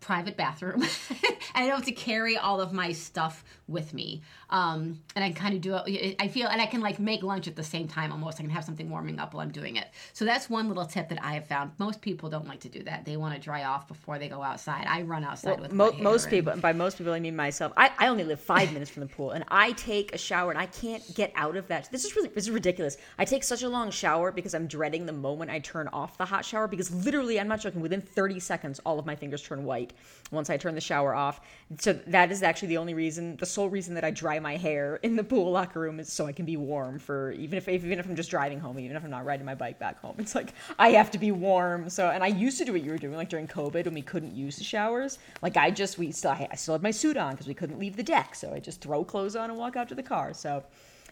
private 0.00 0.36
bathroom 0.36 0.82
and 1.54 1.64
I 1.64 1.66
don't 1.66 1.76
have 1.76 1.84
to 1.86 1.92
carry 1.92 2.36
all 2.36 2.60
of 2.60 2.72
my 2.72 2.92
stuff 2.92 3.44
with 3.66 3.92
me. 3.92 4.22
Um, 4.50 5.00
and 5.14 5.24
I 5.24 5.32
kind 5.32 5.54
of 5.54 5.60
do 5.60 5.76
it. 5.86 6.16
I 6.18 6.28
feel, 6.28 6.46
and 6.48 6.60
I 6.60 6.66
can 6.66 6.80
like 6.80 6.98
make 6.98 7.22
lunch 7.22 7.48
at 7.48 7.56
the 7.56 7.64
same 7.64 7.88
time 7.88 8.12
almost. 8.12 8.38
I 8.38 8.42
can 8.42 8.50
have 8.50 8.64
something 8.64 8.88
warming 8.88 9.18
up 9.18 9.34
while 9.34 9.42
I'm 9.42 9.50
doing 9.50 9.76
it. 9.76 9.88
So 10.12 10.24
that's 10.24 10.48
one 10.48 10.68
little 10.68 10.86
tip 10.86 11.08
that 11.10 11.22
I 11.22 11.34
have 11.34 11.46
found. 11.46 11.72
Most 11.78 12.00
people 12.00 12.30
don't 12.30 12.46
like 12.46 12.60
to 12.60 12.68
do 12.68 12.82
that. 12.84 13.04
They 13.04 13.16
want 13.16 13.34
to 13.34 13.40
dry 13.40 13.64
off 13.64 13.88
before 13.88 14.18
they 14.18 14.28
go 14.28 14.42
outside. 14.42 14.86
I 14.88 15.02
run 15.02 15.24
outside 15.24 15.52
well, 15.52 15.62
with 15.62 15.72
mo- 15.72 15.92
most 16.00 16.24
and... 16.24 16.30
people. 16.30 16.52
And 16.52 16.62
by 16.62 16.72
most 16.72 16.96
people, 16.96 17.12
I 17.12 17.20
mean 17.20 17.36
myself. 17.36 17.72
I, 17.76 17.90
I 17.98 18.08
only 18.08 18.24
live 18.24 18.40
five 18.40 18.72
minutes 18.72 18.90
from 18.90 19.00
the 19.00 19.08
pool, 19.08 19.32
and 19.32 19.44
I 19.48 19.72
take 19.72 20.14
a 20.14 20.18
shower, 20.18 20.50
and 20.50 20.58
I 20.58 20.66
can't 20.66 21.02
get 21.14 21.32
out 21.34 21.56
of 21.56 21.66
that. 21.68 21.90
This 21.90 22.04
is 22.04 22.16
really 22.16 22.28
this 22.28 22.44
is 22.44 22.50
ridiculous. 22.50 22.96
I 23.18 23.24
take 23.24 23.44
such 23.44 23.62
a 23.62 23.68
long 23.68 23.90
shower 23.90 24.32
because 24.32 24.54
I'm 24.54 24.66
dreading 24.66 25.06
the 25.06 25.12
moment 25.12 25.50
I 25.50 25.58
turn 25.58 25.88
off 25.88 26.16
the 26.16 26.24
hot 26.24 26.44
shower 26.44 26.68
because 26.68 26.94
literally, 27.04 27.38
I'm 27.38 27.48
not 27.48 27.60
joking. 27.60 27.80
Within 27.80 28.00
30 28.00 28.40
seconds, 28.40 28.80
all 28.86 28.98
of 28.98 29.06
my 29.06 29.16
fingers 29.16 29.42
turn 29.42 29.64
white 29.64 29.87
once 30.30 30.50
I 30.50 30.56
turn 30.56 30.74
the 30.74 30.80
shower 30.80 31.14
off. 31.14 31.40
So 31.78 31.92
that 31.92 32.30
is 32.30 32.42
actually 32.42 32.68
the 32.68 32.78
only 32.78 32.94
reason, 32.94 33.36
the 33.36 33.46
sole 33.46 33.68
reason 33.68 33.94
that 33.94 34.04
I 34.04 34.10
dry 34.10 34.38
my 34.38 34.56
hair 34.56 34.96
in 35.02 35.16
the 35.16 35.24
pool 35.24 35.50
locker 35.50 35.80
room 35.80 36.00
is 36.00 36.12
so 36.12 36.26
I 36.26 36.32
can 36.32 36.44
be 36.44 36.56
warm 36.56 36.98
for 36.98 37.32
even 37.32 37.56
if 37.56 37.68
even 37.68 37.98
if 37.98 38.06
I'm 38.06 38.16
just 38.16 38.30
driving 38.30 38.60
home, 38.60 38.78
even 38.78 38.96
if 38.96 39.04
I'm 39.04 39.10
not 39.10 39.24
riding 39.24 39.46
my 39.46 39.54
bike 39.54 39.78
back 39.78 40.00
home. 40.00 40.16
It's 40.18 40.34
like 40.34 40.52
I 40.78 40.90
have 40.90 41.10
to 41.12 41.18
be 41.18 41.32
warm. 41.32 41.88
So 41.88 42.10
and 42.10 42.22
I 42.22 42.28
used 42.28 42.58
to 42.58 42.64
do 42.64 42.72
what 42.72 42.82
you 42.82 42.90
were 42.90 42.98
doing, 42.98 43.16
like 43.16 43.28
during 43.28 43.46
COVID 43.46 43.84
when 43.84 43.94
we 43.94 44.02
couldn't 44.02 44.34
use 44.34 44.56
the 44.56 44.64
showers. 44.64 45.18
Like 45.42 45.56
I 45.56 45.70
just 45.70 45.98
we 45.98 46.12
still 46.12 46.32
I 46.32 46.54
still 46.54 46.74
had 46.74 46.82
my 46.82 46.90
suit 46.90 47.16
on 47.16 47.32
because 47.32 47.46
we 47.46 47.54
couldn't 47.54 47.78
leave 47.78 47.96
the 47.96 48.02
deck, 48.02 48.34
so 48.34 48.52
I 48.52 48.60
just 48.60 48.80
throw 48.80 49.04
clothes 49.04 49.36
on 49.36 49.50
and 49.50 49.58
walk 49.58 49.76
out 49.76 49.88
to 49.88 49.94
the 49.94 50.02
car. 50.02 50.34
So 50.34 50.62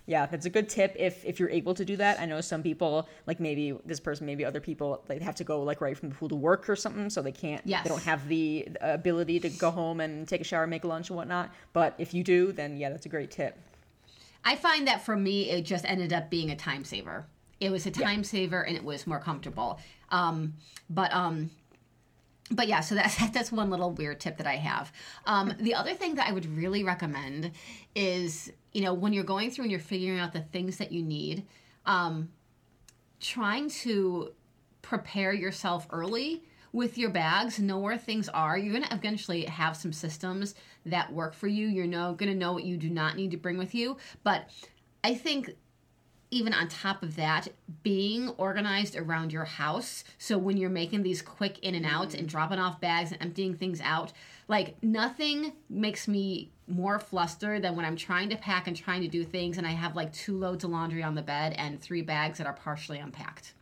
yeah, 0.06 0.26
that's 0.26 0.46
a 0.46 0.50
good 0.50 0.68
tip 0.68 0.94
if 0.96 1.24
if 1.24 1.40
you're 1.40 1.50
able 1.50 1.74
to 1.74 1.84
do 1.84 1.96
that. 1.96 2.20
I 2.20 2.26
know 2.26 2.40
some 2.40 2.62
people, 2.62 3.08
like 3.26 3.40
maybe 3.40 3.76
this 3.84 3.98
person, 3.98 4.24
maybe 4.24 4.44
other 4.44 4.60
people, 4.60 5.02
they 5.06 5.18
have 5.18 5.34
to 5.36 5.44
go 5.44 5.62
like 5.62 5.80
right 5.80 5.98
from 5.98 6.10
the 6.10 6.14
pool 6.14 6.28
to 6.28 6.36
work 6.36 6.68
or 6.68 6.76
something, 6.76 7.10
so 7.10 7.22
they 7.22 7.32
can't. 7.32 7.62
Yes. 7.64 7.82
They 7.82 7.90
don't 7.90 8.02
have 8.04 8.28
the 8.28 8.68
ability 8.80 9.40
to 9.40 9.50
go 9.50 9.70
home 9.70 10.00
and 10.00 10.26
take 10.28 10.40
a 10.40 10.44
shower, 10.44 10.66
make 10.66 10.84
lunch, 10.84 11.10
and 11.10 11.16
whatnot. 11.16 11.52
But 11.72 11.94
if 11.98 12.14
you 12.14 12.22
do, 12.22 12.52
then 12.52 12.76
yeah, 12.76 12.90
that's 12.90 13.06
a 13.06 13.08
great 13.08 13.30
tip. 13.32 13.58
I 14.44 14.54
find 14.54 14.86
that 14.86 15.04
for 15.04 15.16
me, 15.16 15.50
it 15.50 15.62
just 15.62 15.84
ended 15.84 16.12
up 16.12 16.30
being 16.30 16.50
a 16.50 16.56
time 16.56 16.84
saver. 16.84 17.26
It 17.58 17.70
was 17.70 17.84
a 17.86 17.90
time 17.90 18.20
yeah. 18.20 18.26
saver, 18.26 18.62
and 18.62 18.76
it 18.76 18.84
was 18.84 19.06
more 19.06 19.18
comfortable. 19.18 19.80
Um, 20.10 20.54
but 20.88 21.12
um, 21.12 21.50
but 22.50 22.68
yeah, 22.68 22.80
so 22.80 22.94
that's 22.94 23.16
that's 23.30 23.50
one 23.52 23.70
little 23.70 23.92
weird 23.92 24.20
tip 24.20 24.36
that 24.38 24.46
I 24.46 24.56
have. 24.56 24.92
Um, 25.26 25.54
the 25.58 25.74
other 25.74 25.94
thing 25.94 26.14
that 26.16 26.28
I 26.28 26.32
would 26.32 26.46
really 26.56 26.84
recommend 26.84 27.52
is 27.94 28.52
you 28.72 28.82
know 28.82 28.94
when 28.94 29.12
you're 29.12 29.24
going 29.24 29.50
through 29.50 29.64
and 29.64 29.70
you're 29.70 29.80
figuring 29.80 30.20
out 30.20 30.32
the 30.32 30.42
things 30.42 30.76
that 30.78 30.92
you 30.92 31.02
need, 31.02 31.46
um, 31.84 32.30
trying 33.20 33.68
to 33.70 34.32
prepare 34.82 35.32
yourself 35.32 35.86
early 35.90 36.44
with 36.72 36.98
your 36.98 37.10
bags, 37.10 37.58
know 37.58 37.78
where 37.78 37.96
things 37.96 38.28
are. 38.28 38.58
You're 38.58 38.74
gonna 38.74 38.94
eventually 38.94 39.44
have 39.44 39.76
some 39.76 39.92
systems 39.92 40.54
that 40.84 41.12
work 41.12 41.34
for 41.34 41.48
you. 41.48 41.66
You're 41.66 41.86
know 41.86 42.14
gonna 42.14 42.34
know 42.34 42.52
what 42.52 42.64
you 42.64 42.76
do 42.76 42.90
not 42.90 43.16
need 43.16 43.30
to 43.32 43.36
bring 43.36 43.58
with 43.58 43.74
you, 43.74 43.96
but 44.22 44.50
I 45.02 45.14
think 45.14 45.50
even 46.36 46.52
on 46.52 46.68
top 46.68 47.02
of 47.02 47.16
that, 47.16 47.48
being 47.82 48.28
organized 48.30 48.96
around 48.96 49.32
your 49.32 49.44
house. 49.44 50.04
So 50.18 50.36
when 50.36 50.56
you're 50.56 50.70
making 50.70 51.02
these 51.02 51.22
quick 51.22 51.58
in 51.60 51.74
and 51.74 51.86
outs 51.86 52.14
and 52.14 52.28
dropping 52.28 52.58
off 52.58 52.80
bags 52.80 53.12
and 53.12 53.20
emptying 53.22 53.54
things 53.54 53.80
out, 53.80 54.12
like 54.48 54.76
nothing 54.82 55.52
makes 55.70 56.06
me 56.06 56.50
more 56.68 56.98
flustered 56.98 57.62
than 57.62 57.74
when 57.74 57.86
I'm 57.86 57.96
trying 57.96 58.28
to 58.30 58.36
pack 58.36 58.66
and 58.66 58.76
trying 58.76 59.02
to 59.02 59.08
do 59.08 59.24
things 59.24 59.56
and 59.56 59.66
I 59.66 59.70
have 59.70 59.96
like 59.96 60.12
two 60.12 60.36
loads 60.36 60.64
of 60.64 60.70
laundry 60.70 61.02
on 61.02 61.14
the 61.14 61.22
bed 61.22 61.54
and 61.56 61.80
three 61.80 62.02
bags 62.02 62.38
that 62.38 62.46
are 62.46 62.52
partially 62.52 62.98
unpacked. 62.98 63.54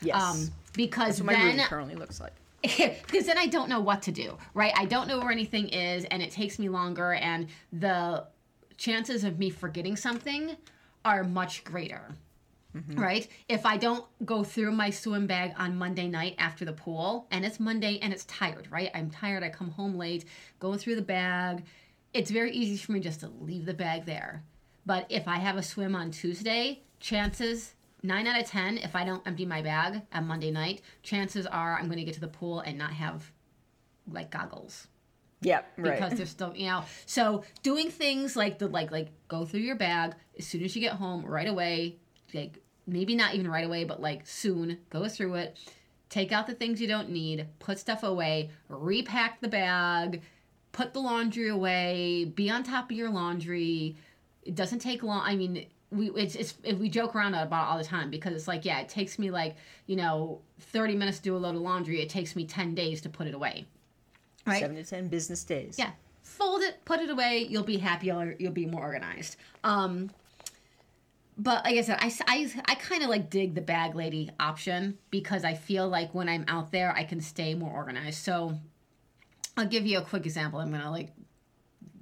Yes. 0.00 0.20
Um, 0.20 0.50
because 0.74 1.18
That's 1.18 1.20
what 1.20 1.26
my 1.26 1.32
then, 1.34 1.56
room 1.56 1.66
currently 1.66 1.94
looks 1.94 2.20
like. 2.20 2.32
because 2.62 3.26
then 3.26 3.38
I 3.38 3.46
don't 3.46 3.68
know 3.68 3.80
what 3.80 4.02
to 4.02 4.12
do, 4.12 4.36
right? 4.54 4.72
I 4.76 4.86
don't 4.86 5.06
know 5.06 5.18
where 5.18 5.30
anything 5.30 5.68
is 5.68 6.04
and 6.06 6.22
it 6.22 6.30
takes 6.30 6.58
me 6.58 6.68
longer 6.68 7.12
and 7.14 7.46
the 7.72 8.26
chances 8.76 9.24
of 9.24 9.38
me 9.38 9.50
forgetting 9.50 9.96
something 9.96 10.56
are 11.04 11.24
much 11.24 11.64
greater. 11.64 12.14
Mm-hmm. 12.76 13.00
Right? 13.00 13.28
If 13.48 13.64
I 13.64 13.76
don't 13.76 14.04
go 14.26 14.44
through 14.44 14.72
my 14.72 14.90
swim 14.90 15.26
bag 15.26 15.54
on 15.58 15.76
Monday 15.76 16.06
night 16.06 16.34
after 16.38 16.64
the 16.64 16.72
pool, 16.72 17.26
and 17.30 17.44
it's 17.44 17.58
Monday 17.58 17.98
and 18.02 18.12
it's 18.12 18.26
tired, 18.26 18.68
right? 18.70 18.90
I'm 18.94 19.10
tired, 19.10 19.42
I 19.42 19.48
come 19.48 19.70
home 19.70 19.96
late, 19.96 20.26
going 20.60 20.78
through 20.78 20.96
the 20.96 21.02
bag. 21.02 21.64
It's 22.12 22.30
very 22.30 22.52
easy 22.52 22.76
for 22.76 22.92
me 22.92 23.00
just 23.00 23.20
to 23.20 23.28
leave 23.40 23.64
the 23.64 23.74
bag 23.74 24.04
there. 24.04 24.44
But 24.84 25.06
if 25.08 25.26
I 25.26 25.36
have 25.36 25.56
a 25.56 25.62
swim 25.62 25.94
on 25.94 26.10
Tuesday, 26.10 26.82
chances 27.00 27.74
nine 28.02 28.26
out 28.26 28.40
of 28.40 28.46
10, 28.46 28.78
if 28.78 28.94
I 28.94 29.04
don't 29.04 29.26
empty 29.26 29.46
my 29.46 29.62
bag 29.62 30.02
on 30.12 30.26
Monday 30.26 30.50
night, 30.50 30.82
chances 31.02 31.46
are 31.46 31.78
I'm 31.78 31.86
going 31.86 31.98
to 31.98 32.04
get 32.04 32.14
to 32.14 32.20
the 32.20 32.28
pool 32.28 32.60
and 32.60 32.78
not 32.78 32.92
have 32.92 33.32
like 34.10 34.30
goggles. 34.30 34.88
Yep, 35.40 35.72
right. 35.76 35.94
Because 35.94 36.14
there's 36.14 36.30
still, 36.30 36.52
you 36.56 36.66
know, 36.66 36.84
so 37.06 37.44
doing 37.62 37.90
things 37.90 38.36
like 38.36 38.58
the 38.58 38.66
like 38.66 38.90
like 38.90 39.08
go 39.28 39.44
through 39.44 39.60
your 39.60 39.76
bag 39.76 40.14
as 40.38 40.46
soon 40.46 40.62
as 40.64 40.74
you 40.74 40.82
get 40.82 40.94
home, 40.94 41.24
right 41.24 41.48
away, 41.48 41.96
like 42.34 42.58
maybe 42.86 43.14
not 43.14 43.34
even 43.34 43.48
right 43.48 43.64
away, 43.64 43.84
but 43.84 44.00
like 44.00 44.26
soon, 44.26 44.78
go 44.90 45.08
through 45.08 45.34
it, 45.34 45.58
take 46.08 46.32
out 46.32 46.46
the 46.46 46.54
things 46.54 46.80
you 46.80 46.88
don't 46.88 47.10
need, 47.10 47.46
put 47.60 47.78
stuff 47.78 48.02
away, 48.02 48.50
repack 48.68 49.40
the 49.40 49.48
bag, 49.48 50.22
put 50.72 50.92
the 50.92 51.00
laundry 51.00 51.48
away, 51.48 52.24
be 52.24 52.50
on 52.50 52.64
top 52.64 52.90
of 52.90 52.96
your 52.96 53.10
laundry. 53.10 53.96
It 54.42 54.56
doesn't 54.56 54.80
take 54.80 55.04
long. 55.04 55.22
I 55.24 55.36
mean, 55.36 55.66
we 55.90 56.10
it's, 56.10 56.34
it's 56.34 56.54
we 56.78 56.88
joke 56.88 57.14
around 57.14 57.34
about 57.34 57.68
all 57.68 57.78
the 57.78 57.84
time 57.84 58.10
because 58.10 58.34
it's 58.34 58.48
like 58.48 58.64
yeah, 58.64 58.80
it 58.80 58.88
takes 58.88 59.20
me 59.20 59.30
like 59.30 59.54
you 59.86 59.94
know 59.94 60.40
thirty 60.58 60.96
minutes 60.96 61.18
to 61.18 61.24
do 61.24 61.36
a 61.36 61.38
load 61.38 61.54
of 61.54 61.60
laundry. 61.60 62.00
It 62.00 62.08
takes 62.08 62.34
me 62.34 62.44
ten 62.44 62.74
days 62.74 63.00
to 63.02 63.08
put 63.08 63.28
it 63.28 63.34
away 63.34 63.66
right? 64.48 64.60
Seven 64.60 64.76
to 64.76 64.84
ten 64.84 65.08
business 65.08 65.44
days. 65.44 65.76
Yeah, 65.78 65.90
fold 66.22 66.62
it, 66.62 66.84
put 66.84 67.00
it 67.00 67.10
away. 67.10 67.46
You'll 67.48 67.64
be 67.64 67.78
happier. 67.78 68.36
You'll 68.38 68.52
be 68.52 68.66
more 68.66 68.82
organized. 68.82 69.36
Um, 69.64 70.10
but 71.36 71.64
like 71.64 71.76
I 71.76 71.82
said, 71.82 71.98
I, 72.00 72.12
I, 72.26 72.50
I 72.66 72.74
kind 72.74 73.04
of 73.04 73.08
like 73.08 73.30
dig 73.30 73.54
the 73.54 73.60
bag 73.60 73.94
lady 73.94 74.28
option 74.40 74.98
because 75.10 75.44
I 75.44 75.54
feel 75.54 75.88
like 75.88 76.12
when 76.12 76.28
I'm 76.28 76.44
out 76.48 76.72
there, 76.72 76.92
I 76.92 77.04
can 77.04 77.20
stay 77.20 77.54
more 77.54 77.72
organized. 77.72 78.24
So 78.24 78.58
I'll 79.56 79.66
give 79.66 79.86
you 79.86 79.98
a 79.98 80.02
quick 80.02 80.26
example. 80.26 80.58
I'm 80.58 80.70
gonna 80.70 80.90
like 80.90 81.10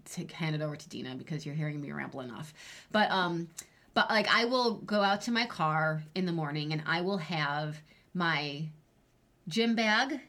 take, 0.06 0.32
hand 0.32 0.54
it 0.54 0.62
over 0.62 0.74
to 0.74 0.88
Dina 0.88 1.14
because 1.16 1.44
you're 1.44 1.54
hearing 1.54 1.80
me 1.80 1.92
ramble 1.92 2.20
enough. 2.20 2.54
But 2.92 3.10
um, 3.10 3.48
but 3.92 4.08
like 4.08 4.26
I 4.34 4.46
will 4.46 4.74
go 4.74 5.02
out 5.02 5.22
to 5.22 5.30
my 5.30 5.46
car 5.46 6.02
in 6.14 6.26
the 6.26 6.32
morning 6.32 6.72
and 6.72 6.82
I 6.86 7.02
will 7.02 7.18
have 7.18 7.80
my 8.14 8.68
gym 9.48 9.74
bag 9.74 10.20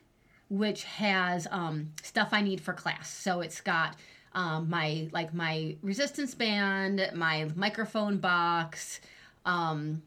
which 0.49 0.83
has 0.85 1.47
um, 1.51 1.91
stuff 2.03 2.29
I 2.31 2.41
need 2.41 2.61
for 2.61 2.73
class. 2.73 3.09
So 3.09 3.41
it's 3.41 3.61
got 3.61 3.95
um, 4.33 4.69
my 4.69 5.09
like 5.11 5.33
my 5.33 5.75
resistance 5.81 6.35
band, 6.35 7.09
my 7.15 7.49
microphone 7.55 8.17
box, 8.17 8.99
um, 9.45 10.01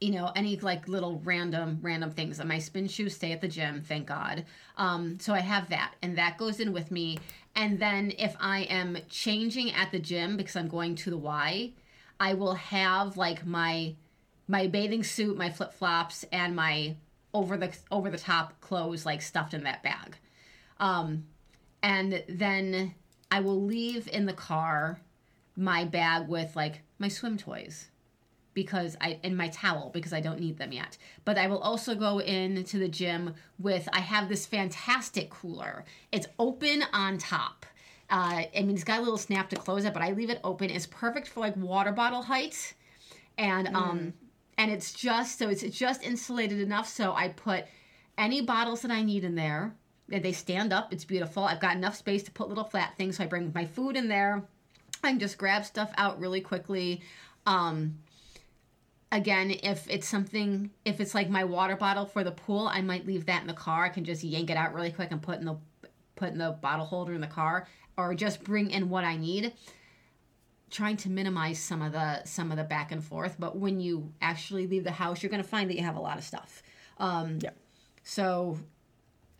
you 0.00 0.12
know, 0.12 0.32
any 0.34 0.56
like 0.56 0.88
little 0.88 1.20
random 1.24 1.78
random 1.82 2.10
things. 2.10 2.38
And 2.40 2.48
My 2.48 2.58
spin 2.58 2.88
shoes 2.88 3.14
stay 3.14 3.32
at 3.32 3.40
the 3.40 3.48
gym, 3.48 3.82
thank 3.82 4.06
God. 4.06 4.44
Um, 4.76 5.18
so 5.20 5.34
I 5.34 5.40
have 5.40 5.68
that, 5.70 5.94
and 6.02 6.16
that 6.18 6.38
goes 6.38 6.60
in 6.60 6.72
with 6.72 6.90
me. 6.90 7.18
And 7.54 7.78
then 7.78 8.12
if 8.18 8.36
I 8.40 8.60
am 8.62 8.96
changing 9.08 9.72
at 9.72 9.90
the 9.90 9.98
gym 9.98 10.36
because 10.36 10.56
I'm 10.56 10.68
going 10.68 10.94
to 10.96 11.10
the 11.10 11.18
Y, 11.18 11.72
I 12.20 12.34
will 12.34 12.54
have 12.54 13.16
like 13.16 13.44
my 13.46 13.94
my 14.46 14.66
bathing 14.66 15.04
suit, 15.04 15.36
my 15.36 15.50
flip 15.50 15.74
flops, 15.74 16.24
and 16.32 16.56
my 16.56 16.96
over 17.34 17.56
the 17.56 17.74
over 17.90 18.10
the 18.10 18.18
top 18.18 18.60
clothes 18.60 19.04
like 19.04 19.22
stuffed 19.22 19.54
in 19.54 19.64
that 19.64 19.82
bag. 19.82 20.16
Um, 20.80 21.24
and 21.82 22.22
then 22.28 22.94
I 23.30 23.40
will 23.40 23.62
leave 23.62 24.08
in 24.08 24.26
the 24.26 24.32
car 24.32 25.00
my 25.56 25.84
bag 25.84 26.28
with 26.28 26.54
like 26.56 26.82
my 26.98 27.08
swim 27.08 27.36
toys 27.36 27.88
because 28.54 28.96
I 29.00 29.18
and 29.22 29.36
my 29.36 29.48
towel 29.48 29.90
because 29.92 30.12
I 30.12 30.20
don't 30.20 30.40
need 30.40 30.58
them 30.58 30.72
yet. 30.72 30.96
But 31.24 31.38
I 31.38 31.46
will 31.46 31.58
also 31.58 31.94
go 31.94 32.18
into 32.18 32.78
the 32.78 32.88
gym 32.88 33.34
with 33.58 33.88
I 33.92 34.00
have 34.00 34.28
this 34.28 34.46
fantastic 34.46 35.30
cooler. 35.30 35.84
It's 36.10 36.26
open 36.38 36.84
on 36.92 37.18
top. 37.18 37.66
Uh, 38.10 38.44
I 38.56 38.62
mean, 38.62 38.70
it's 38.70 38.84
got 38.84 39.00
a 39.00 39.02
little 39.02 39.18
snap 39.18 39.50
to 39.50 39.56
close 39.56 39.84
it, 39.84 39.92
but 39.92 40.02
I 40.02 40.12
leave 40.12 40.30
it 40.30 40.40
open. 40.42 40.70
It's 40.70 40.86
perfect 40.86 41.28
for 41.28 41.40
like 41.40 41.54
water 41.56 41.92
bottle 41.92 42.22
height, 42.22 42.74
and 43.36 43.68
um, 43.68 43.98
mm 43.98 44.12
and 44.58 44.70
it's 44.72 44.92
just 44.92 45.38
so 45.38 45.48
it's 45.48 45.62
just 45.62 46.02
insulated 46.02 46.60
enough 46.60 46.88
so 46.88 47.14
I 47.14 47.28
put 47.28 47.64
any 48.18 48.42
bottles 48.42 48.82
that 48.82 48.90
I 48.90 49.02
need 49.02 49.24
in 49.24 49.36
there. 49.36 49.74
And 50.12 50.22
They 50.22 50.32
stand 50.32 50.72
up. 50.72 50.92
It's 50.92 51.04
beautiful. 51.04 51.44
I've 51.44 51.60
got 51.60 51.76
enough 51.76 51.94
space 51.94 52.22
to 52.24 52.30
put 52.32 52.48
little 52.48 52.64
flat 52.64 52.94
things, 52.96 53.16
so 53.16 53.24
I 53.24 53.26
bring 53.26 53.52
my 53.54 53.64
food 53.64 53.96
in 53.96 54.08
there. 54.08 54.42
I 55.04 55.10
can 55.10 55.18
just 55.18 55.38
grab 55.38 55.64
stuff 55.64 55.92
out 55.96 56.18
really 56.18 56.40
quickly. 56.40 57.02
Um, 57.46 57.98
again, 59.12 59.54
if 59.62 59.88
it's 59.88 60.08
something, 60.08 60.70
if 60.84 61.00
it's 61.00 61.14
like 61.14 61.30
my 61.30 61.44
water 61.44 61.76
bottle 61.76 62.06
for 62.06 62.24
the 62.24 62.32
pool, 62.32 62.68
I 62.68 62.80
might 62.80 63.06
leave 63.06 63.26
that 63.26 63.42
in 63.42 63.46
the 63.46 63.54
car. 63.54 63.84
I 63.84 63.90
can 63.90 64.04
just 64.04 64.24
yank 64.24 64.50
it 64.50 64.56
out 64.56 64.74
really 64.74 64.90
quick 64.90 65.12
and 65.12 65.22
put 65.22 65.38
in 65.38 65.44
the 65.44 65.56
put 66.16 66.30
in 66.30 66.38
the 66.38 66.50
bottle 66.60 66.86
holder 66.86 67.12
in 67.12 67.20
the 67.20 67.28
car, 67.28 67.68
or 67.96 68.14
just 68.14 68.42
bring 68.42 68.70
in 68.70 68.88
what 68.88 69.04
I 69.04 69.16
need 69.16 69.52
trying 70.70 70.96
to 70.96 71.10
minimize 71.10 71.58
some 71.58 71.82
of 71.82 71.92
the 71.92 72.24
some 72.24 72.50
of 72.50 72.56
the 72.56 72.64
back 72.64 72.92
and 72.92 73.02
forth 73.02 73.36
but 73.38 73.56
when 73.56 73.80
you 73.80 74.12
actually 74.20 74.66
leave 74.66 74.84
the 74.84 74.90
house 74.90 75.22
you're 75.22 75.30
going 75.30 75.42
to 75.42 75.48
find 75.48 75.70
that 75.70 75.76
you 75.76 75.82
have 75.82 75.96
a 75.96 76.00
lot 76.00 76.18
of 76.18 76.24
stuff 76.24 76.62
um, 76.98 77.38
yeah. 77.42 77.50
so 78.02 78.58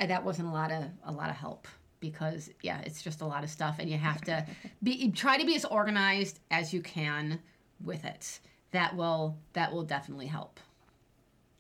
And 0.01 0.11
that 0.11 0.25
wasn't 0.25 0.49
a 0.49 0.53
lot 0.53 0.71
of 0.71 0.85
a 1.05 1.13
lot 1.13 1.31
of 1.31 1.37
help 1.37 1.67
because 2.01 2.51
yeah, 2.63 2.81
it's 2.85 3.03
just 3.03 3.21
a 3.21 3.27
lot 3.27 3.43
of 3.43 3.51
stuff, 3.51 3.77
and 3.79 3.91
you 3.91 3.99
have 3.99 4.21
to 4.23 4.47
be 4.83 5.11
try 5.11 5.39
to 5.39 5.45
be 5.45 5.57
as 5.57 5.65
organized 5.65 6.41
as 6.51 6.73
you 6.73 6.81
can 6.83 7.41
with 7.85 8.05
it. 8.05 8.41
That 8.73 8.95
will 8.97 9.37
that 9.55 9.73
will 9.73 9.83
definitely 9.83 10.27
help. 10.27 10.61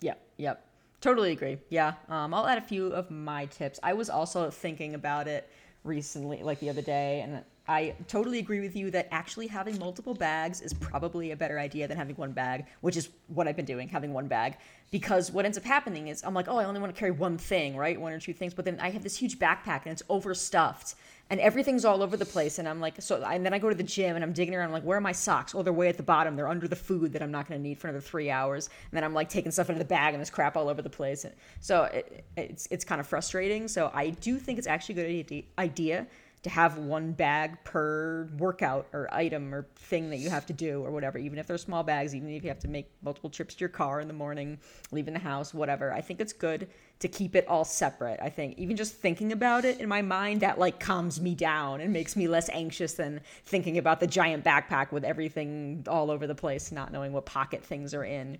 Yep, 0.00 0.20
yep. 0.36 0.64
Totally 1.00 1.32
agree. 1.32 1.58
Yeah. 1.68 1.94
Um, 2.08 2.34
I'll 2.34 2.46
add 2.46 2.58
a 2.58 2.62
few 2.62 2.88
of 2.88 3.10
my 3.10 3.46
tips. 3.46 3.78
I 3.82 3.92
was 3.92 4.10
also 4.10 4.50
thinking 4.50 4.94
about 4.94 5.28
it 5.28 5.48
recently, 5.84 6.42
like 6.42 6.60
the 6.60 6.70
other 6.70 6.82
day, 6.82 7.20
and 7.20 7.44
I 7.68 7.94
totally 8.06 8.38
agree 8.38 8.60
with 8.60 8.74
you 8.74 8.90
that 8.92 9.08
actually 9.10 9.46
having 9.46 9.78
multiple 9.78 10.14
bags 10.14 10.62
is 10.62 10.72
probably 10.72 11.32
a 11.32 11.36
better 11.36 11.58
idea 11.58 11.86
than 11.86 11.98
having 11.98 12.16
one 12.16 12.32
bag, 12.32 12.64
which 12.80 12.96
is 12.96 13.10
what 13.26 13.46
I've 13.46 13.56
been 13.56 13.66
doing, 13.66 13.88
having 13.88 14.14
one 14.14 14.26
bag. 14.26 14.56
Because 14.90 15.30
what 15.30 15.44
ends 15.44 15.58
up 15.58 15.64
happening 15.64 16.08
is 16.08 16.24
I'm 16.24 16.32
like, 16.32 16.48
oh, 16.48 16.56
I 16.56 16.64
only 16.64 16.80
want 16.80 16.94
to 16.94 16.98
carry 16.98 17.10
one 17.10 17.36
thing, 17.36 17.76
right? 17.76 18.00
One 18.00 18.12
or 18.12 18.20
two 18.20 18.32
things. 18.32 18.54
But 18.54 18.64
then 18.64 18.80
I 18.80 18.88
have 18.88 19.02
this 19.02 19.18
huge 19.18 19.38
backpack 19.38 19.82
and 19.84 19.92
it's 19.92 20.02
overstuffed 20.08 20.94
and 21.28 21.40
everything's 21.40 21.84
all 21.84 22.02
over 22.02 22.16
the 22.16 22.24
place. 22.24 22.58
And 22.58 22.66
I'm 22.66 22.80
like, 22.80 23.02
so, 23.02 23.22
and 23.22 23.44
then 23.44 23.52
I 23.52 23.58
go 23.58 23.68
to 23.68 23.74
the 23.74 23.82
gym 23.82 24.16
and 24.16 24.24
I'm 24.24 24.32
digging 24.32 24.54
around. 24.54 24.68
I'm 24.68 24.72
like, 24.72 24.84
where 24.84 24.96
are 24.96 25.02
my 25.02 25.12
socks? 25.12 25.54
Oh, 25.54 25.62
they're 25.62 25.74
way 25.74 25.88
at 25.88 25.98
the 25.98 26.02
bottom. 26.02 26.36
They're 26.36 26.48
under 26.48 26.68
the 26.68 26.76
food 26.76 27.12
that 27.12 27.22
I'm 27.22 27.30
not 27.30 27.46
going 27.46 27.60
to 27.60 27.62
need 27.62 27.78
for 27.78 27.88
another 27.88 28.00
three 28.00 28.30
hours. 28.30 28.70
And 28.90 28.96
then 28.96 29.04
I'm 29.04 29.12
like 29.12 29.28
taking 29.28 29.52
stuff 29.52 29.68
out 29.68 29.74
of 29.74 29.78
the 29.78 29.84
bag 29.84 30.14
and 30.14 30.20
there's 30.20 30.30
crap 30.30 30.56
all 30.56 30.70
over 30.70 30.80
the 30.80 30.88
place. 30.88 31.24
And 31.24 31.34
so 31.60 31.84
it, 31.84 32.24
it's, 32.38 32.66
it's 32.70 32.84
kind 32.84 32.98
of 32.98 33.06
frustrating. 33.06 33.68
So 33.68 33.90
I 33.92 34.08
do 34.08 34.38
think 34.38 34.56
it's 34.58 34.66
actually 34.66 35.02
a 35.02 35.26
good 35.26 35.44
idea 35.58 36.06
to 36.48 36.54
have 36.54 36.78
one 36.78 37.12
bag 37.12 37.62
per 37.64 38.28
workout 38.38 38.86
or 38.92 39.12
item 39.12 39.54
or 39.54 39.66
thing 39.76 40.10
that 40.10 40.16
you 40.16 40.30
have 40.30 40.46
to 40.46 40.52
do 40.52 40.82
or 40.82 40.90
whatever, 40.90 41.18
even 41.18 41.38
if 41.38 41.46
they're 41.46 41.58
small 41.58 41.82
bags, 41.82 42.14
even 42.14 42.30
if 42.30 42.42
you 42.42 42.48
have 42.48 42.58
to 42.60 42.68
make 42.68 42.90
multiple 43.02 43.28
trips 43.30 43.54
to 43.54 43.60
your 43.60 43.68
car 43.68 44.00
in 44.00 44.08
the 44.08 44.14
morning, 44.14 44.58
leaving 44.90 45.12
the 45.12 45.20
house, 45.20 45.52
whatever. 45.52 45.92
I 45.92 46.00
think 46.00 46.20
it's 46.20 46.32
good 46.32 46.68
to 47.00 47.08
keep 47.08 47.36
it 47.36 47.46
all 47.48 47.64
separate. 47.64 48.18
I 48.22 48.30
think 48.30 48.58
even 48.58 48.76
just 48.76 48.94
thinking 48.94 49.32
about 49.32 49.64
it 49.64 49.78
in 49.78 49.88
my 49.88 50.02
mind, 50.02 50.40
that 50.40 50.58
like 50.58 50.80
calms 50.80 51.20
me 51.20 51.34
down 51.34 51.80
and 51.80 51.92
makes 51.92 52.16
me 52.16 52.26
less 52.26 52.48
anxious 52.48 52.94
than 52.94 53.20
thinking 53.44 53.78
about 53.78 54.00
the 54.00 54.06
giant 54.06 54.44
backpack 54.44 54.90
with 54.90 55.04
everything 55.04 55.84
all 55.86 56.10
over 56.10 56.26
the 56.26 56.34
place, 56.34 56.72
not 56.72 56.92
knowing 56.92 57.12
what 57.12 57.26
pocket 57.26 57.62
things 57.62 57.94
are 57.94 58.04
in. 58.04 58.38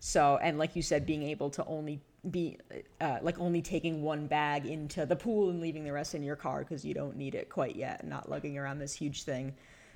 So, 0.00 0.38
and 0.42 0.58
like 0.58 0.76
you 0.76 0.82
said, 0.82 1.06
being 1.06 1.22
able 1.22 1.50
to 1.50 1.64
only 1.66 2.00
be 2.30 2.58
uh, 3.00 3.18
like 3.22 3.38
only 3.38 3.62
taking 3.62 4.02
one 4.02 4.26
bag 4.26 4.66
into 4.66 5.06
the 5.06 5.16
pool 5.16 5.50
and 5.50 5.60
leaving 5.60 5.84
the 5.84 5.92
rest 5.92 6.14
in 6.14 6.22
your 6.22 6.36
car 6.36 6.60
because 6.60 6.84
you 6.84 6.94
don't 6.94 7.16
need 7.16 7.34
it 7.34 7.48
quite 7.48 7.76
yet, 7.76 8.06
not 8.06 8.28
lugging 8.28 8.58
around 8.58 8.78
this 8.78 8.94
huge 8.94 9.22
thing. 9.24 9.54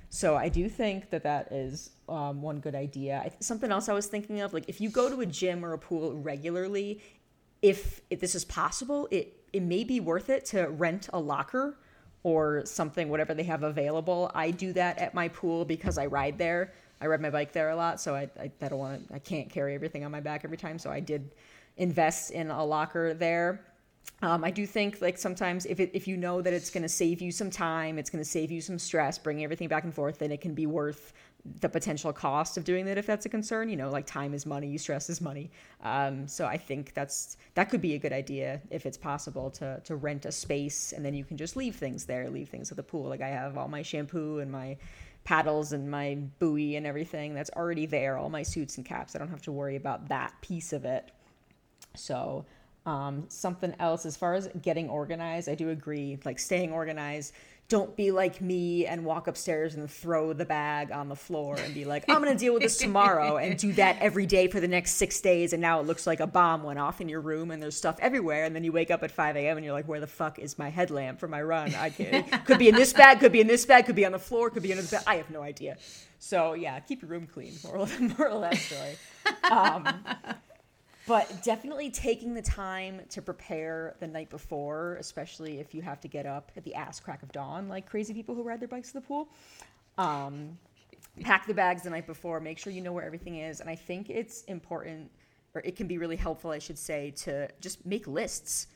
So 0.09 0.35
I 0.35 0.49
do 0.49 0.69
think 0.69 1.11
that 1.11 1.23
that 1.23 1.51
is 1.51 1.91
um, 2.07 2.41
one 2.41 2.59
good 2.59 2.75
idea. 2.75 3.21
I, 3.25 3.31
something 3.39 3.71
else 3.71 3.89
I 3.89 3.93
was 3.93 4.07
thinking 4.07 4.41
of, 4.41 4.53
like 4.53 4.67
if 4.67 4.81
you 4.81 4.89
go 4.89 5.09
to 5.09 5.21
a 5.21 5.25
gym 5.25 5.63
or 5.63 5.73
a 5.73 5.77
pool 5.77 6.13
regularly, 6.13 7.01
if, 7.61 8.01
if 8.09 8.19
this 8.19 8.35
is 8.35 8.45
possible, 8.45 9.07
it 9.11 9.35
it 9.53 9.63
may 9.63 9.83
be 9.83 9.99
worth 9.99 10.29
it 10.29 10.45
to 10.45 10.67
rent 10.69 11.09
a 11.13 11.19
locker 11.19 11.77
or 12.23 12.65
something, 12.65 13.09
whatever 13.09 13.33
they 13.33 13.43
have 13.43 13.63
available. 13.63 14.29
I 14.35 14.51
do 14.51 14.73
that 14.73 14.97
at 14.97 15.13
my 15.13 15.29
pool 15.29 15.65
because 15.65 15.97
I 15.97 16.05
ride 16.05 16.37
there. 16.37 16.73
I 17.01 17.07
ride 17.07 17.21
my 17.21 17.29
bike 17.29 17.53
there 17.53 17.69
a 17.69 17.75
lot, 17.75 18.01
so 18.01 18.13
I, 18.13 18.29
I, 18.39 18.51
I 18.61 18.67
don't 18.67 18.79
want 18.79 19.09
I 19.13 19.19
can't 19.19 19.49
carry 19.49 19.73
everything 19.73 20.03
on 20.03 20.11
my 20.11 20.19
back 20.19 20.41
every 20.43 20.57
time. 20.57 20.77
So 20.79 20.91
I 20.91 20.99
did 20.99 21.31
invest 21.79 22.31
in 22.31 22.51
a 22.51 22.63
locker 22.63 23.13
there. 23.15 23.61
Um, 24.21 24.43
I 24.43 24.51
do 24.51 24.65
think 24.65 25.01
like 25.01 25.17
sometimes 25.17 25.65
if 25.65 25.79
it, 25.79 25.91
if 25.93 26.07
you 26.07 26.17
know 26.17 26.41
that 26.41 26.53
it's 26.53 26.69
going 26.69 26.83
to 26.83 26.89
save 26.89 27.21
you 27.21 27.31
some 27.31 27.49
time, 27.49 27.97
it's 27.97 28.09
going 28.09 28.23
to 28.23 28.29
save 28.29 28.51
you 28.51 28.61
some 28.61 28.77
stress, 28.77 29.17
bringing 29.17 29.43
everything 29.43 29.69
back 29.69 29.85
and 29.85 29.93
forth, 29.93 30.19
then 30.19 30.31
it 30.31 30.41
can 30.41 30.53
be 30.53 30.67
worth 30.67 31.13
the 31.61 31.69
potential 31.69 32.11
cost 32.11 32.57
of 32.57 32.65
doing 32.65 32.85
that 32.85 32.97
if 32.97 33.05
that's 33.05 33.25
a 33.25 33.29
concern. 33.29 33.69
You 33.69 33.77
know, 33.77 33.89
like 33.89 34.05
time 34.05 34.33
is 34.33 34.45
money, 34.45 34.77
stress 34.77 35.09
is 35.09 35.21
money. 35.21 35.49
Um, 35.83 36.27
so 36.27 36.45
I 36.45 36.57
think 36.57 36.93
that's 36.93 37.37
that 37.53 37.69
could 37.69 37.81
be 37.81 37.93
a 37.93 37.97
good 37.97 38.11
idea 38.11 38.61
if 38.69 38.85
it's 38.85 38.97
possible 38.97 39.49
to 39.51 39.79
to 39.85 39.95
rent 39.95 40.25
a 40.25 40.33
space 40.33 40.91
and 40.91 41.05
then 41.05 41.13
you 41.13 41.23
can 41.23 41.37
just 41.37 41.55
leave 41.55 41.75
things 41.75 42.05
there, 42.05 42.29
leave 42.29 42.49
things 42.49 42.71
at 42.71 42.77
the 42.77 42.83
pool. 42.83 43.07
Like 43.07 43.21
I 43.21 43.29
have 43.29 43.57
all 43.57 43.69
my 43.69 43.83
shampoo 43.83 44.39
and 44.39 44.51
my 44.51 44.77
paddles 45.23 45.71
and 45.71 45.89
my 45.89 46.15
buoy 46.39 46.75
and 46.75 46.85
everything 46.85 47.33
that's 47.33 47.51
already 47.51 47.85
there, 47.85 48.17
all 48.17 48.29
my 48.29 48.43
suits 48.43 48.77
and 48.77 48.85
caps. 48.85 49.15
I 49.15 49.19
don't 49.19 49.29
have 49.29 49.43
to 49.43 49.51
worry 49.51 49.77
about 49.77 50.09
that 50.09 50.33
piece 50.41 50.73
of 50.73 50.83
it. 50.83 51.11
So, 51.95 52.45
um, 52.85 53.25
something 53.29 53.75
else 53.79 54.05
as 54.05 54.17
far 54.17 54.33
as 54.33 54.49
getting 54.61 54.89
organized, 54.89 55.49
I 55.49 55.55
do 55.55 55.69
agree. 55.69 56.17
Like 56.25 56.39
staying 56.39 56.71
organized. 56.71 57.33
Don't 57.67 57.95
be 57.95 58.09
like 58.09 58.41
me 58.41 58.87
and 58.87 59.05
walk 59.05 59.27
upstairs 59.27 59.75
and 59.75 59.87
throw 59.87 60.33
the 60.33 60.45
bag 60.45 60.91
on 60.91 61.07
the 61.07 61.15
floor 61.15 61.55
and 61.55 61.71
be 61.71 61.85
like, 61.85 62.03
I'm 62.09 62.19
going 62.19 62.35
to 62.35 62.39
deal 62.39 62.53
with 62.53 62.63
this 62.63 62.77
tomorrow 62.77 63.37
and 63.37 63.59
do 63.59 63.73
that 63.73 63.97
every 63.99 64.25
day 64.25 64.47
for 64.47 64.59
the 64.59 64.67
next 64.67 64.93
six 64.93 65.21
days. 65.21 65.53
And 65.53 65.61
now 65.61 65.79
it 65.79 65.85
looks 65.85 66.07
like 66.07 66.19
a 66.19 66.25
bomb 66.25 66.63
went 66.63 66.79
off 66.79 66.99
in 66.99 67.07
your 67.07 67.21
room 67.21 67.51
and 67.51 67.61
there's 67.61 67.77
stuff 67.77 67.97
everywhere. 67.99 68.45
And 68.45 68.55
then 68.55 68.63
you 68.63 68.71
wake 68.71 68.89
up 68.89 69.03
at 69.03 69.11
5 69.11 69.35
a.m. 69.35 69.57
and 69.57 69.63
you're 69.63 69.75
like, 69.75 69.87
where 69.87 69.99
the 69.99 70.07
fuck 70.07 70.39
is 70.39 70.57
my 70.57 70.69
headlamp 70.69 71.19
for 71.19 71.27
my 71.27 71.43
run? 71.43 71.75
I 71.75 71.91
could 71.91 72.57
be 72.57 72.69
in 72.69 72.75
this 72.75 72.91
bag, 72.91 73.19
could 73.19 73.31
be 73.31 73.41
in 73.41 73.45
this 73.45 73.67
bag, 73.67 73.85
could 73.85 73.95
be 73.95 74.05
on 74.05 74.13
the 74.13 74.19
floor, 74.19 74.49
could 74.49 74.63
be 74.63 74.71
under 74.71 74.81
the 74.81 74.89
bed. 74.89 75.03
I 75.05 75.17
have 75.17 75.29
no 75.29 75.43
idea. 75.43 75.77
So 76.17 76.53
yeah, 76.53 76.79
keep 76.79 77.03
your 77.03 77.11
room 77.11 77.27
clean. 77.31 77.53
Moral, 77.63 77.87
moral 78.17 78.43
of 78.43 78.49
that 78.49 78.57
story. 78.57 78.97
Um, 79.51 79.87
but 81.09 81.41
definitely 81.41 81.89
taking 81.89 82.35
the 82.35 82.41
time 82.43 83.01
to 83.09 83.19
prepare 83.19 83.95
the 83.99 84.05
night 84.05 84.29
before, 84.29 84.95
especially 84.99 85.59
if 85.59 85.73
you 85.73 85.81
have 85.81 85.99
to 85.99 86.07
get 86.07 86.27
up 86.27 86.51
at 86.55 86.63
the 86.63 86.75
ass 86.75 86.99
crack 86.99 87.23
of 87.23 87.31
dawn, 87.31 87.67
like 87.67 87.89
crazy 87.89 88.13
people 88.13 88.35
who 88.35 88.43
ride 88.43 88.59
their 88.61 88.67
bikes 88.67 88.89
to 88.89 88.93
the 88.93 89.01
pool. 89.01 89.27
Um, 89.97 90.59
pack 91.21 91.47
the 91.47 91.53
bags 91.55 91.81
the 91.81 91.89
night 91.89 92.05
before, 92.05 92.39
make 92.39 92.59
sure 92.59 92.71
you 92.71 92.81
know 92.81 92.91
where 92.91 93.03
everything 93.03 93.37
is. 93.37 93.59
And 93.59 93.67
I 93.67 93.75
think 93.75 94.11
it's 94.11 94.43
important, 94.43 95.09
or 95.55 95.61
it 95.61 95.75
can 95.75 95.87
be 95.87 95.97
really 95.97 96.15
helpful, 96.15 96.51
I 96.51 96.59
should 96.59 96.77
say, 96.77 97.09
to 97.23 97.49
just 97.59 97.83
make 97.87 98.07
lists. 98.07 98.67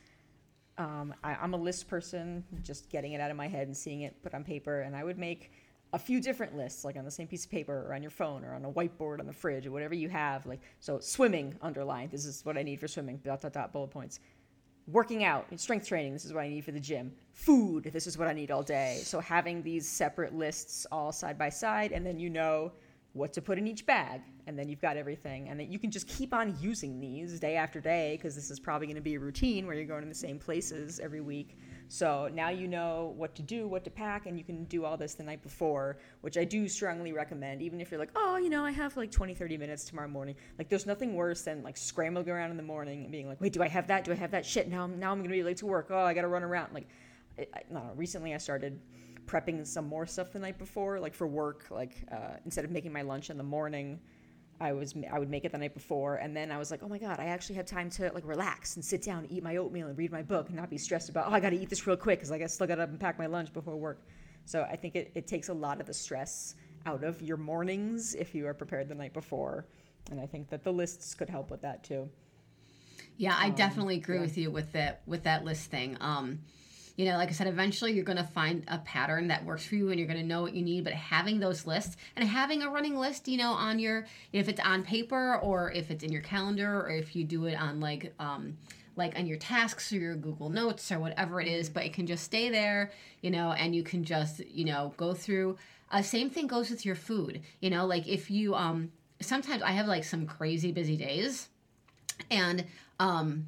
Um, 0.80 1.14
I, 1.24 1.36
I'm 1.36 1.54
a 1.54 1.58
list 1.58 1.88
person, 1.88 2.44
just 2.64 2.90
getting 2.90 3.14
it 3.14 3.22
out 3.22 3.30
of 3.30 3.38
my 3.38 3.48
head 3.48 3.68
and 3.68 3.78
seeing 3.78 4.02
it 4.02 4.24
put 4.24 4.34
on 4.34 4.44
paper. 4.44 4.82
And 4.82 4.96
I 4.96 5.04
would 5.04 5.20
make 5.20 5.52
a 5.94 6.00
few 6.00 6.20
different 6.20 6.58
lists, 6.58 6.84
like 6.84 6.98
on 6.98 7.06
the 7.06 7.12
same 7.12 7.28
piece 7.28 7.46
of 7.46 7.52
paper 7.52 7.86
or 7.88 7.94
on 7.94 8.02
your 8.02 8.12
phone 8.12 8.44
or 8.44 8.56
on 8.56 8.66
a 8.66 8.72
whiteboard 8.72 9.20
on 9.20 9.28
the 9.28 9.34
fridge 9.34 9.68
or 9.68 9.72
whatever 9.72 9.94
you 9.94 10.10
have. 10.10 10.46
Like, 10.46 10.60
so 10.80 11.00
swimming 11.00 11.56
underlined, 11.62 12.12
this 12.12 12.26
is 12.26 12.44
what 12.44 12.58
I 12.58 12.64
need 12.64 12.80
for 12.80 12.88
swimming, 12.88 13.22
dot, 13.24 13.42
dot, 13.42 13.54
dot, 13.54 13.72
bullet 13.72 13.92
points. 13.92 14.20
Working 14.88 15.24
out, 15.24 15.48
strength 15.58 15.88
training, 15.88 16.12
this 16.12 16.26
is 16.26 16.34
what 16.34 16.44
I 16.44 16.50
need 16.50 16.66
for 16.66 16.72
the 16.72 16.80
gym. 16.80 17.14
Food, 17.32 17.90
this 17.94 18.08
is 18.08 18.18
what 18.18 18.28
I 18.28 18.34
need 18.34 18.52
all 18.52 18.64
day. 18.64 19.02
So 19.04 19.20
having 19.20 19.62
these 19.62 19.88
separate 19.88 20.34
lists 20.34 20.86
all 20.92 21.12
side 21.12 21.38
by 21.38 21.50
side, 21.50 21.92
and 21.92 22.06
then 22.06 22.20
you 22.20 22.30
know 22.30 22.74
what 23.14 23.32
to 23.32 23.42
put 23.42 23.60
in 23.60 23.68
each 23.68 23.86
bag 23.86 24.22
and 24.48 24.58
then 24.58 24.68
you've 24.68 24.82
got 24.82 24.98
everything 24.98 25.48
and 25.48 25.60
then 25.60 25.72
you 25.72 25.78
can 25.78 25.92
just 25.92 26.08
keep 26.08 26.34
on 26.34 26.58
using 26.60 27.00
these 27.00 27.40
day 27.40 27.56
after 27.56 27.80
day 27.80 28.18
because 28.18 28.34
this 28.34 28.50
is 28.50 28.60
probably 28.60 28.88
going 28.88 28.96
to 28.96 29.02
be 29.02 29.14
a 29.14 29.20
routine 29.20 29.68
where 29.68 29.76
you're 29.76 29.86
going 29.86 30.02
to 30.02 30.10
the 30.10 30.16
same 30.16 30.40
places 30.40 31.00
every 31.00 31.22
week 31.22 31.56
so 31.94 32.28
now 32.34 32.50
you 32.50 32.68
know 32.68 33.14
what 33.18 33.36
to 33.36 33.44
do 33.44 33.68
what 33.68 33.84
to 33.84 33.92
pack 33.92 34.26
and 34.26 34.36
you 34.38 34.44
can 34.44 34.64
do 34.64 34.84
all 34.84 34.98
this 34.98 35.14
the 35.14 35.24
night 35.24 35.44
before 35.44 35.98
which 36.22 36.38
i 36.40 36.44
do 36.44 36.68
strongly 36.68 37.14
recommend 37.14 37.62
even 37.62 37.80
if 37.80 37.92
you're 37.92 38.00
like 38.00 38.10
oh 38.16 38.38
you 38.38 38.50
know 38.50 38.66
i 38.66 38.72
have 38.72 38.98
like 38.98 39.12
20 39.12 39.36
30 39.36 39.58
minutes 39.58 39.84
tomorrow 39.84 40.08
morning. 40.08 40.36
Like 40.58 40.70
there's 40.70 40.86
nothing 40.86 41.16
worse 41.16 41.42
than 41.42 41.64
like 41.64 41.78
scrambling 41.78 42.30
around 42.30 42.52
in 42.52 42.58
the 42.58 42.64
morning 42.64 43.04
and 43.04 43.12
being 43.12 43.28
like 43.28 43.42
wait 43.42 43.54
do 43.54 43.62
i 43.62 43.68
have 43.68 43.88
that? 43.88 44.06
Do 44.06 44.12
i 44.12 44.16
have 44.16 44.32
that 44.32 44.46
shit? 44.46 44.70
Now, 44.70 44.88
now 44.88 45.12
i'm 45.12 45.20
going 45.20 45.30
to 45.30 45.36
be 45.36 45.44
late 45.44 45.58
to 45.58 45.66
work. 45.66 45.88
Oh 45.92 46.00
i 46.00 46.14
gotta 46.14 46.28
run 46.28 46.44
around. 46.44 46.74
Like 46.74 46.88
I, 47.38 47.48
I, 47.54 47.62
no, 47.70 47.92
recently 47.96 48.34
i 48.34 48.38
started 48.38 48.80
prepping 49.26 49.66
some 49.66 49.88
more 49.88 50.06
stuff 50.06 50.32
the 50.32 50.40
night 50.40 50.58
before, 50.58 51.00
like 51.00 51.14
for 51.14 51.28
work. 51.28 51.66
Like 51.70 51.96
uh, 52.12 52.38
instead 52.46 52.66
of 52.66 52.72
making 52.72 52.92
my 52.92 53.02
lunch 53.02 53.30
in 53.30 53.38
the 53.38 53.44
morning, 53.44 54.00
I 54.60 54.72
was 54.74 54.94
I 55.12 55.20
would 55.20 55.30
make 55.30 55.46
it 55.46 55.52
the 55.52 55.58
night 55.58 55.74
before, 55.74 56.16
and 56.16 56.36
then 56.36 56.52
I 56.52 56.58
was 56.58 56.72
like, 56.72 56.82
oh 56.84 56.88
my 56.88 56.98
god, 56.98 57.20
I 57.20 57.26
actually 57.26 57.56
have 57.56 57.66
time 57.66 57.90
to 57.92 58.12
like 58.14 58.26
relax 58.26 58.76
and 58.76 58.86
sit 58.86 59.04
down, 59.04 59.20
and 59.20 59.32
eat 59.32 59.44
my 59.44 59.58
oatmeal, 59.58 59.88
and 59.88 59.98
read 59.98 60.12
my 60.12 60.22
book, 60.22 60.48
and 60.48 60.56
not 60.56 60.70
be 60.70 60.78
stressed 60.78 61.10
about 61.10 61.28
oh 61.28 61.34
I 61.34 61.40
got 61.40 61.50
to 61.52 61.58
eat 61.58 61.70
this 61.70 61.86
real 61.86 61.98
quick 61.98 62.20
because 62.20 62.32
like 62.32 62.42
I 62.42 62.48
still 62.48 62.68
got 62.68 62.76
to 62.76 62.84
unpack 62.84 63.18
my 63.18 63.26
lunch 63.26 63.52
before 63.54 63.76
work. 63.76 64.02
So 64.46 64.68
I 64.70 64.76
think 64.76 64.96
it, 64.96 65.12
it 65.16 65.28
takes 65.28 65.50
a 65.50 65.54
lot 65.54 65.80
of 65.80 65.88
the 65.88 65.94
stress 65.94 66.56
out 66.86 67.04
of 67.04 67.22
your 67.22 67.38
mornings 67.38 68.14
if 68.14 68.36
you 68.36 68.46
are 68.48 68.54
prepared 68.54 68.90
the 68.90 68.96
night 68.96 69.14
before, 69.14 69.66
and 70.12 70.20
I 70.20 70.26
think 70.26 70.50
that 70.50 70.64
the 70.64 70.74
lists 70.74 71.14
could 71.14 71.30
help 71.30 71.50
with 71.50 71.62
that 71.62 71.84
too. 71.84 72.10
Yeah, 73.18 73.36
I 73.38 73.48
um, 73.48 73.56
definitely 73.56 73.96
agree 73.96 74.16
yeah. 74.16 74.22
with 74.22 74.38
you 74.38 74.52
with 74.52 74.72
that 74.74 75.02
with 75.06 75.24
that 75.24 75.44
list 75.44 75.72
thing. 75.72 75.98
Um, 76.00 76.40
you 76.96 77.06
know, 77.06 77.18
like 77.18 77.30
I 77.30 77.32
said, 77.32 77.48
eventually 77.48 77.94
you're 77.94 78.04
going 78.04 78.18
to 78.18 78.24
find 78.24 78.64
a 78.68 78.78
pattern 78.80 79.28
that 79.30 79.44
works 79.44 79.66
for 79.66 79.76
you 79.76 79.90
and 79.90 80.00
you're 80.00 80.08
going 80.08 80.20
to 80.20 80.26
know 80.26 80.44
what 80.44 80.54
you 80.54 80.62
need. 80.62 80.84
But 80.84 80.94
having 80.94 81.40
those 81.40 81.66
lists 81.66 81.98
and 82.16 82.28
having 82.28 82.62
a 82.62 82.70
running 82.70 82.96
list, 82.96 83.28
you 83.28 83.38
know, 83.38 83.52
on 83.52 83.80
your, 83.80 84.06
if 84.32 84.48
it's 84.48 84.60
on 84.60 84.84
paper 84.84 85.38
or 85.38 85.72
if 85.72 85.90
it's 85.90 86.04
in 86.04 86.12
your 86.12 86.22
calendar 86.22 86.82
or 86.82 86.92
if 86.92 87.16
you 87.16 87.24
do 87.24 87.46
it 87.46 87.56
on 87.56 87.80
like, 87.80 88.14
um, 88.20 88.58
like 88.96 89.18
on 89.18 89.26
your 89.26 89.40
tasks 89.40 89.92
or 89.92 89.98
your 89.98 90.16
Google 90.16 90.50
Notes 90.50 90.92
or 90.92 91.00
whatever 91.00 91.42
it 91.42 91.48
is, 91.48 91.68
but 91.68 91.84
it 91.84 91.94
can 91.94 92.06
just 92.06 92.24
stay 92.24 92.50
there, 92.50 92.92
you 93.22 93.32
know, 93.32 93.54
and 93.54 93.76
you 93.76 93.82
can 93.82 94.04
just, 94.04 94.46
you 94.46 94.66
know, 94.66 94.94
go 94.98 95.16
through. 95.16 95.58
Uh, 95.92 96.04
same 96.04 96.30
thing 96.30 96.46
goes 96.46 96.70
with 96.70 96.86
your 96.86 96.96
food, 96.96 97.42
you 97.60 97.72
know, 97.72 97.88
like 97.88 98.08
if 98.08 98.30
you, 98.30 98.54
um, 98.54 98.92
sometimes 99.20 99.64
I 99.64 99.72
have 99.72 99.88
like 99.88 100.04
some 100.04 100.28
crazy 100.28 100.72
busy 100.72 100.96
days 100.96 101.50
and, 102.30 102.66
um, 103.00 103.48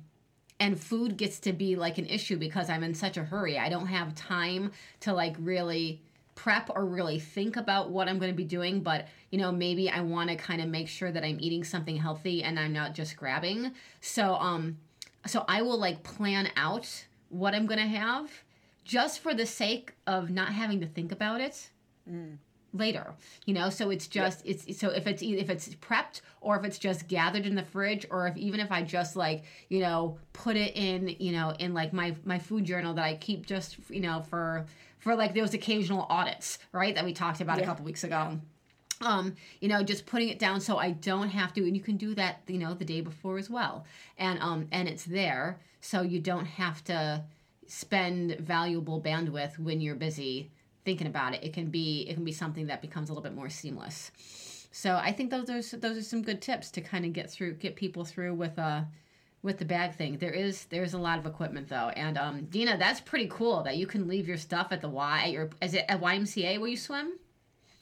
and 0.59 0.79
food 0.79 1.17
gets 1.17 1.39
to 1.39 1.53
be 1.53 1.75
like 1.75 1.97
an 1.97 2.05
issue 2.05 2.37
because 2.37 2.69
I'm 2.69 2.83
in 2.83 2.93
such 2.93 3.17
a 3.17 3.23
hurry. 3.23 3.57
I 3.57 3.69
don't 3.69 3.87
have 3.87 4.15
time 4.15 4.71
to 5.01 5.13
like 5.13 5.35
really 5.39 6.01
prep 6.35 6.69
or 6.75 6.85
really 6.85 7.19
think 7.19 7.55
about 7.55 7.91
what 7.91 8.07
I'm 8.07 8.19
going 8.19 8.31
to 8.31 8.35
be 8.35 8.43
doing, 8.43 8.81
but 8.81 9.07
you 9.31 9.37
know, 9.37 9.51
maybe 9.51 9.89
I 9.89 10.01
want 10.01 10.29
to 10.29 10.35
kind 10.35 10.61
of 10.61 10.67
make 10.67 10.87
sure 10.87 11.11
that 11.11 11.23
I'm 11.23 11.37
eating 11.39 11.63
something 11.63 11.97
healthy 11.97 12.43
and 12.43 12.59
I'm 12.59 12.73
not 12.73 12.93
just 12.93 13.15
grabbing. 13.15 13.71
So 14.01 14.35
um 14.35 14.77
so 15.25 15.43
I 15.47 15.61
will 15.61 15.79
like 15.79 16.03
plan 16.03 16.51
out 16.55 17.05
what 17.29 17.55
I'm 17.55 17.65
going 17.65 17.79
to 17.79 17.87
have 17.87 18.29
just 18.83 19.19
for 19.19 19.33
the 19.33 19.45
sake 19.45 19.93
of 20.05 20.29
not 20.29 20.49
having 20.49 20.79
to 20.81 20.85
think 20.85 21.11
about 21.11 21.41
it 21.41 21.69
later 22.77 23.13
you 23.45 23.53
know? 23.53 23.69
So 23.69 23.89
it's 23.89 24.07
just 24.07 24.45
it's 24.45 24.77
so 24.77 24.89
if 24.89 25.07
it's 25.07 25.21
if 25.21 25.49
it's 25.49 25.69
prepped 25.75 26.21
or 26.41 26.57
if 26.57 26.63
it's 26.63 26.77
just 26.77 27.07
gathered 27.07 27.45
in 27.45 27.55
the 27.55 27.63
fridge 27.63 28.05
or 28.09 28.27
if 28.27 28.37
even 28.37 28.59
if 28.59 28.71
i 28.71 28.81
just 28.81 29.15
like 29.15 29.43
you 29.69 29.79
know 29.79 30.17
put 30.33 30.55
it 30.55 30.75
in 30.75 31.15
you 31.19 31.31
know 31.31 31.55
in 31.59 31.73
like 31.73 31.91
my 31.91 32.15
my 32.23 32.39
food 32.39 32.63
journal 32.65 32.93
that 32.93 33.03
i 33.03 33.15
keep 33.15 33.45
just 33.45 33.77
you 33.89 33.99
know 33.99 34.21
for 34.29 34.65
for 34.99 35.15
like 35.15 35.33
those 35.33 35.53
occasional 35.53 36.05
audits 36.09 36.59
right 36.71 36.95
that 36.95 37.05
we 37.05 37.13
talked 37.13 37.41
about 37.41 37.59
a 37.59 37.65
couple 37.65 37.85
weeks 37.85 38.03
ago. 38.03 38.39
Um 39.01 39.35
you 39.59 39.67
know 39.67 39.83
just 39.83 40.05
putting 40.05 40.29
it 40.29 40.39
down 40.39 40.61
so 40.61 40.77
i 40.77 40.91
don't 40.91 41.29
have 41.29 41.53
to 41.53 41.61
and 41.61 41.75
you 41.75 41.83
can 41.83 41.97
do 41.97 42.15
that 42.15 42.41
you 42.47 42.57
know 42.57 42.73
the 42.73 42.85
day 42.85 43.01
before 43.01 43.37
as 43.37 43.49
well. 43.49 43.85
And 44.17 44.39
um 44.39 44.67
and 44.71 44.87
it's 44.87 45.03
there 45.03 45.59
so 45.81 46.01
you 46.01 46.19
don't 46.19 46.45
have 46.45 46.83
to 46.85 47.23
spend 47.67 48.37
valuable 48.39 49.01
bandwidth 49.01 49.57
when 49.59 49.81
you're 49.81 49.95
busy 49.95 50.51
thinking 50.85 51.07
about 51.07 51.33
it 51.33 51.43
it 51.43 51.53
can 51.53 51.69
be 51.69 52.05
it 52.07 52.13
can 52.13 52.23
be 52.23 52.31
something 52.31 52.67
that 52.67 52.81
becomes 52.81 53.09
a 53.09 53.11
little 53.11 53.23
bit 53.23 53.35
more 53.35 53.49
seamless 53.49 54.11
so 54.71 54.95
i 54.95 55.11
think 55.11 55.29
those 55.31 55.49
are 55.49 55.77
those 55.77 55.97
are 55.97 56.01
some 56.03 56.21
good 56.21 56.41
tips 56.41 56.71
to 56.71 56.79
kind 56.79 57.05
of 57.05 57.11
get 57.11 57.29
through 57.29 57.53
get 57.53 57.75
people 57.75 58.05
through 58.05 58.33
with 58.33 58.57
a 58.57 58.87
with 59.41 59.57
the 59.57 59.65
bag 59.65 59.93
thing 59.95 60.17
there 60.17 60.31
is 60.31 60.65
there's 60.65 60.93
a 60.93 60.97
lot 60.97 61.19
of 61.19 61.25
equipment 61.25 61.67
though 61.67 61.89
and 61.89 62.17
um 62.17 62.45
dina 62.45 62.77
that's 62.77 63.01
pretty 63.01 63.27
cool 63.29 63.63
that 63.63 63.77
you 63.77 63.85
can 63.85 64.07
leave 64.07 64.27
your 64.27 64.37
stuff 64.37 64.67
at 64.71 64.81
the 64.81 64.89
y 64.89 65.23
at 65.25 65.31
your 65.31 65.49
is 65.61 65.73
it 65.73 65.85
at 65.89 65.99
ymca 66.01 66.59
where 66.59 66.69
you 66.69 66.77
swim 66.77 67.17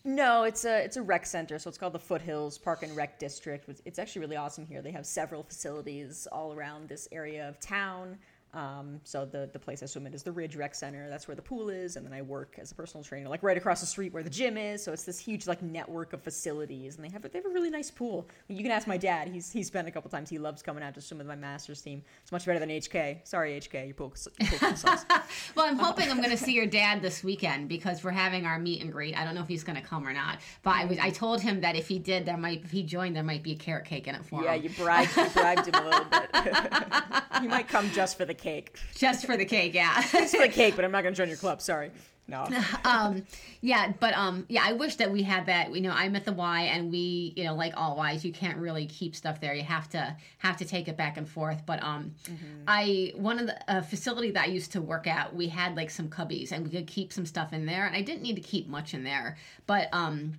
No, 0.06 0.44
it's 0.44 0.66
a 0.66 0.84
it's 0.84 0.98
a 0.98 1.02
rec 1.02 1.26
center, 1.26 1.58
so 1.58 1.70
it's 1.70 1.78
called 1.78 1.94
the 1.94 2.00
Foothills 2.00 2.58
Park 2.58 2.84
and 2.84 2.94
Rec 2.94 3.20
District. 3.20 3.70
It's 3.86 3.98
actually 3.98 4.20
really 4.20 4.36
awesome 4.36 4.66
here. 4.66 4.82
They 4.82 4.92
have 4.92 5.06
several 5.06 5.44
facilities 5.44 6.28
all 6.30 6.54
around 6.54 6.89
this 6.89 7.08
area 7.13 7.48
of 7.48 7.58
town. 7.62 8.18
Um, 8.54 9.00
so 9.04 9.26
the 9.26 9.50
the 9.52 9.60
place 9.60 9.82
I 9.82 9.88
swim 9.88 10.06
in 10.06 10.13
is 10.13 10.22
the 10.22 10.32
Ridge 10.32 10.56
Rec 10.56 10.76
Center. 10.76 11.10
That's 11.10 11.28
where 11.28 11.36
the 11.36 11.42
pool 11.42 11.70
is, 11.70 11.96
and 11.96 12.06
then 12.06 12.13
I 12.13 12.22
work 12.22 12.58
as 12.62 12.72
a 12.72 12.76
personal 12.76 13.04
trainer, 13.04 13.28
like 13.28 13.42
right 13.42 13.58
across 13.58 13.80
the 13.82 13.88
street 13.88 14.13
where 14.13 14.22
the 14.22 14.30
gym 14.30 14.58
is. 14.58 14.84
So 14.84 14.94
it's 14.94 15.04
this 15.04 15.18
huge 15.18 15.48
like 15.48 15.62
network 15.63 16.13
of 16.13 16.22
facilities, 16.22 16.96
and 16.96 17.04
they 17.04 17.10
have 17.10 17.24
they 17.24 17.39
have 17.39 17.46
a 17.46 17.50
really 17.50 17.72
nice 17.72 17.89
pool. 17.89 18.28
You 18.48 18.62
can 18.62 18.72
ask 18.72 18.86
my 18.88 18.98
dad; 18.98 19.28
he's 19.30 19.52
he's 19.52 19.72
been 19.72 19.88
a 19.88 19.92
couple 19.92 20.12
times. 20.12 20.30
He 20.30 20.38
loves 20.38 20.62
coming 20.62 20.84
out 20.84 20.94
to 20.94 21.02
swim 21.02 21.18
with 21.18 21.28
my 21.28 21.36
masters 21.36 21.82
team. 21.82 22.04
It's 22.22 22.32
much 22.32 22.46
better 22.46 22.60
than 22.60 22.70
HK. 22.70 23.28
Sorry, 23.28 23.60
HK, 23.60 23.86
your 23.88 23.96
pool, 23.96 24.13
your 24.39 24.60
pool 24.60 24.76
sucks. 24.76 25.06
Well, 25.56 25.66
I'm 25.66 25.78
hoping 25.78 26.10
I'm 26.10 26.18
going 26.18 26.30
to 26.30 26.38
see 26.38 26.54
your 26.54 26.66
dad 26.66 27.02
this 27.02 27.24
weekend 27.24 27.68
because 27.68 28.04
we're 28.04 28.12
having 28.12 28.46
our 28.46 28.60
meet 28.60 28.82
and 28.82 28.92
greet. 28.92 29.18
I 29.18 29.24
don't 29.26 29.36
know 29.36 29.42
if 29.42 29.48
he's 29.48 29.63
going 29.63 29.76
to 29.82 29.88
come 29.88 30.08
or 30.08 30.13
not, 30.13 30.39
but 30.62 30.72
I 30.76 30.86
was 30.86 31.00
I 31.00 31.10
told 31.10 31.42
him 31.42 31.62
that 31.62 31.76
if 31.76 31.88
he 31.88 31.98
did, 32.00 32.26
there 32.26 32.38
might 32.38 32.63
if 32.63 32.72
he 32.72 32.84
joined, 32.84 33.16
there 33.16 33.24
might 33.24 33.42
be 33.44 33.54
a 33.54 33.56
carrot 33.56 33.86
cake 33.86 34.08
in 34.08 34.16
it 34.16 34.26
for 34.26 34.44
Yeah, 34.44 34.54
him. 34.54 34.63
Yeah, 34.63 34.70
you 34.70 34.76
bribed 34.84 35.18
you 35.18 35.26
bribed 35.30 35.68
him 35.68 35.76
a 35.76 35.84
little 35.84 36.06
bit. 36.06 36.30
he 37.42 37.48
might 37.48 37.68
come 37.68 37.89
just 37.92 38.18
for 38.18 38.26
the 38.26 38.34
cake. 38.43 38.77
Just 38.95 39.25
for 39.25 39.38
the 39.38 39.45
cake, 39.45 39.73
yeah. 39.73 40.01
Thanks 40.01 40.36
for 40.36 40.41
the 40.41 40.49
cake, 40.49 40.75
but 40.75 40.86
I'm 40.86 40.91
not 40.91 41.03
gonna 41.03 41.15
join 41.15 41.29
your 41.29 41.38
club. 41.38 41.62
Sorry. 41.62 41.91
No. 42.25 42.47
um 42.86 43.23
yeah 43.60 43.91
but 43.99 44.15
um 44.15 44.45
yeah 44.47 44.62
i 44.63 44.71
wish 44.71 44.95
that 44.95 45.12
we 45.12 45.23
had 45.23 45.45
that 45.47 45.75
you 45.75 45.82
know 45.82 45.91
i'm 45.91 46.15
at 46.15 46.23
the 46.23 46.32
y 46.32 46.62
and 46.62 46.89
we 46.89 47.34
you 47.36 47.43
know 47.43 47.53
like 47.53 47.73
all 47.75 47.97
y's 47.97 48.23
you 48.23 48.32
can't 48.32 48.58
really 48.58 48.86
keep 48.86 49.13
stuff 49.13 49.41
there 49.41 49.53
you 49.53 49.63
have 49.63 49.89
to 49.89 50.15
have 50.38 50.56
to 50.58 50.65
take 50.65 50.88
it 50.88 50.95
back 50.95 51.17
and 51.17 51.27
forth 51.27 51.65
but 51.65 51.84
um 51.84 52.13
i 52.65 53.12
one 53.17 53.39
of 53.39 53.47
the 53.47 53.71
uh, 53.71 53.82
facility 53.82 54.32
that 54.32 54.43
i 54.43 54.49
used 54.49 54.71
to 54.71 54.79
work 54.79 55.06
at 55.06 55.36
we 55.36 55.49
had 55.49 55.75
like 55.75 55.89
some 55.89 56.08
cubbies 56.08 56.53
and 56.53 56.63
we 56.63 56.69
could 56.69 56.88
keep 56.88 57.12
some 57.12 57.25
stuff 57.25 57.51
in 57.51 57.65
there 57.65 57.86
and 57.86 57.93
i 57.93 58.01
didn't 58.01 58.21
need 58.21 58.38
to 58.38 58.41
keep 58.41 58.69
much 58.69 58.93
in 58.93 59.03
there 59.03 59.36
but 59.67 59.89
um 59.91 60.32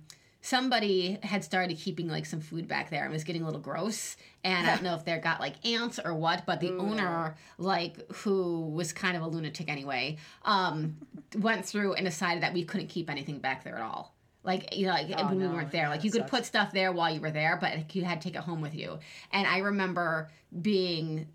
somebody 0.45 1.17
had 1.23 1.43
started 1.43 1.75
keeping 1.75 2.07
like 2.07 2.23
some 2.25 2.39
food 2.39 2.67
back 2.67 2.91
there 2.91 3.03
and 3.03 3.11
was 3.11 3.23
getting 3.23 3.41
a 3.41 3.45
little 3.45 3.59
gross 3.59 4.15
and 4.43 4.67
i 4.67 4.75
don't 4.75 4.83
know 4.87 4.93
if 4.93 5.03
they 5.03 5.17
got 5.17 5.39
like 5.39 5.55
ants 5.65 5.99
or 6.03 6.13
what 6.13 6.45
but 6.45 6.59
the 6.59 6.69
owner 6.77 7.35
like 7.57 7.95
who 8.11 8.61
was 8.69 8.93
kind 8.93 9.17
of 9.17 9.23
a 9.23 9.27
lunatic 9.27 9.67
anyway 9.69 10.15
um 10.43 10.95
went 11.39 11.65
through 11.65 11.93
and 11.93 12.05
decided 12.05 12.43
that 12.43 12.53
we 12.53 12.63
couldn't 12.63 12.87
keep 12.87 13.09
anything 13.09 13.39
back 13.39 13.63
there 13.63 13.75
at 13.75 13.81
all. 13.81 14.13
Like 14.43 14.75
you 14.75 14.85
know 14.85 14.93
like 14.93 15.09
when 15.09 15.39
we 15.39 15.47
weren't 15.47 15.71
there 15.71 15.83
Yeah, 15.83 15.89
like 15.89 16.03
you 16.03 16.11
could 16.11 16.21
sucks. 16.21 16.31
put 16.31 16.45
stuff 16.45 16.71
there 16.71 16.91
while 16.91 17.11
you 17.11 17.19
were 17.19 17.31
there 17.31 17.57
but 17.59 17.95
you 17.95 18.03
had 18.03 18.21
to 18.21 18.29
take 18.29 18.37
it 18.37 18.43
home 18.43 18.61
with 18.61 18.75
you. 18.75 18.99
And 19.31 19.47
i 19.47 19.57
remember 19.57 20.29
being 20.61 21.27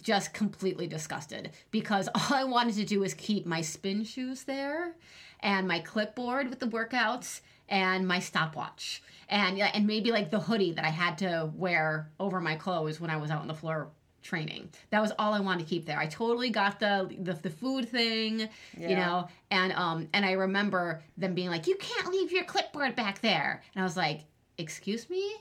just 0.00 0.32
completely 0.32 0.86
disgusted 0.86 1.50
because 1.72 2.08
all 2.14 2.36
I 2.36 2.44
wanted 2.44 2.76
to 2.76 2.84
do 2.84 3.00
was 3.00 3.14
keep 3.14 3.46
my 3.46 3.60
spin 3.60 4.04
shoes 4.04 4.44
there 4.44 4.94
and 5.40 5.66
my 5.66 5.80
clipboard 5.80 6.48
with 6.50 6.60
the 6.60 6.66
workouts 6.66 7.40
and 7.68 8.06
my 8.06 8.18
stopwatch 8.18 9.02
and 9.28 9.58
yeah, 9.58 9.70
and 9.74 9.86
maybe 9.86 10.12
like 10.12 10.30
the 10.30 10.40
hoodie 10.40 10.72
that 10.72 10.84
I 10.84 10.90
had 10.90 11.18
to 11.18 11.50
wear 11.54 12.10
over 12.20 12.40
my 12.40 12.56
clothes 12.56 13.00
when 13.00 13.10
I 13.10 13.16
was 13.16 13.30
out 13.30 13.40
on 13.40 13.48
the 13.48 13.54
floor 13.54 13.88
training. 14.22 14.70
That 14.90 15.00
was 15.02 15.12
all 15.18 15.34
I 15.34 15.40
wanted 15.40 15.64
to 15.64 15.68
keep 15.68 15.86
there. 15.86 15.98
I 15.98 16.06
totally 16.06 16.50
got 16.50 16.80
the 16.80 17.14
the, 17.20 17.34
the 17.34 17.50
food 17.50 17.88
thing, 17.88 18.48
you 18.78 18.96
know, 18.96 19.28
and 19.50 19.72
um 19.72 20.08
and 20.12 20.24
I 20.24 20.32
remember 20.32 21.02
them 21.16 21.34
being 21.34 21.50
like, 21.50 21.66
"You 21.66 21.76
can't 21.76 22.08
leave 22.08 22.32
your 22.32 22.44
clipboard 22.44 22.96
back 22.96 23.20
there," 23.20 23.62
and 23.74 23.82
I 23.82 23.84
was 23.84 23.96
like, 23.96 24.20
"Excuse 24.58 25.08
me." 25.10 25.34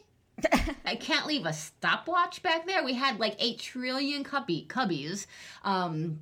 I 0.86 0.95
can't 0.95 1.27
leave 1.27 1.45
a 1.45 1.53
stopwatch 1.53 2.41
back 2.41 2.65
there. 2.65 2.83
We 2.83 2.95
had 2.95 3.19
like 3.19 3.36
eight 3.39 3.59
trillion 3.59 4.23
cubby 4.23 4.65
cubbies. 4.67 5.27
Um 5.63 6.19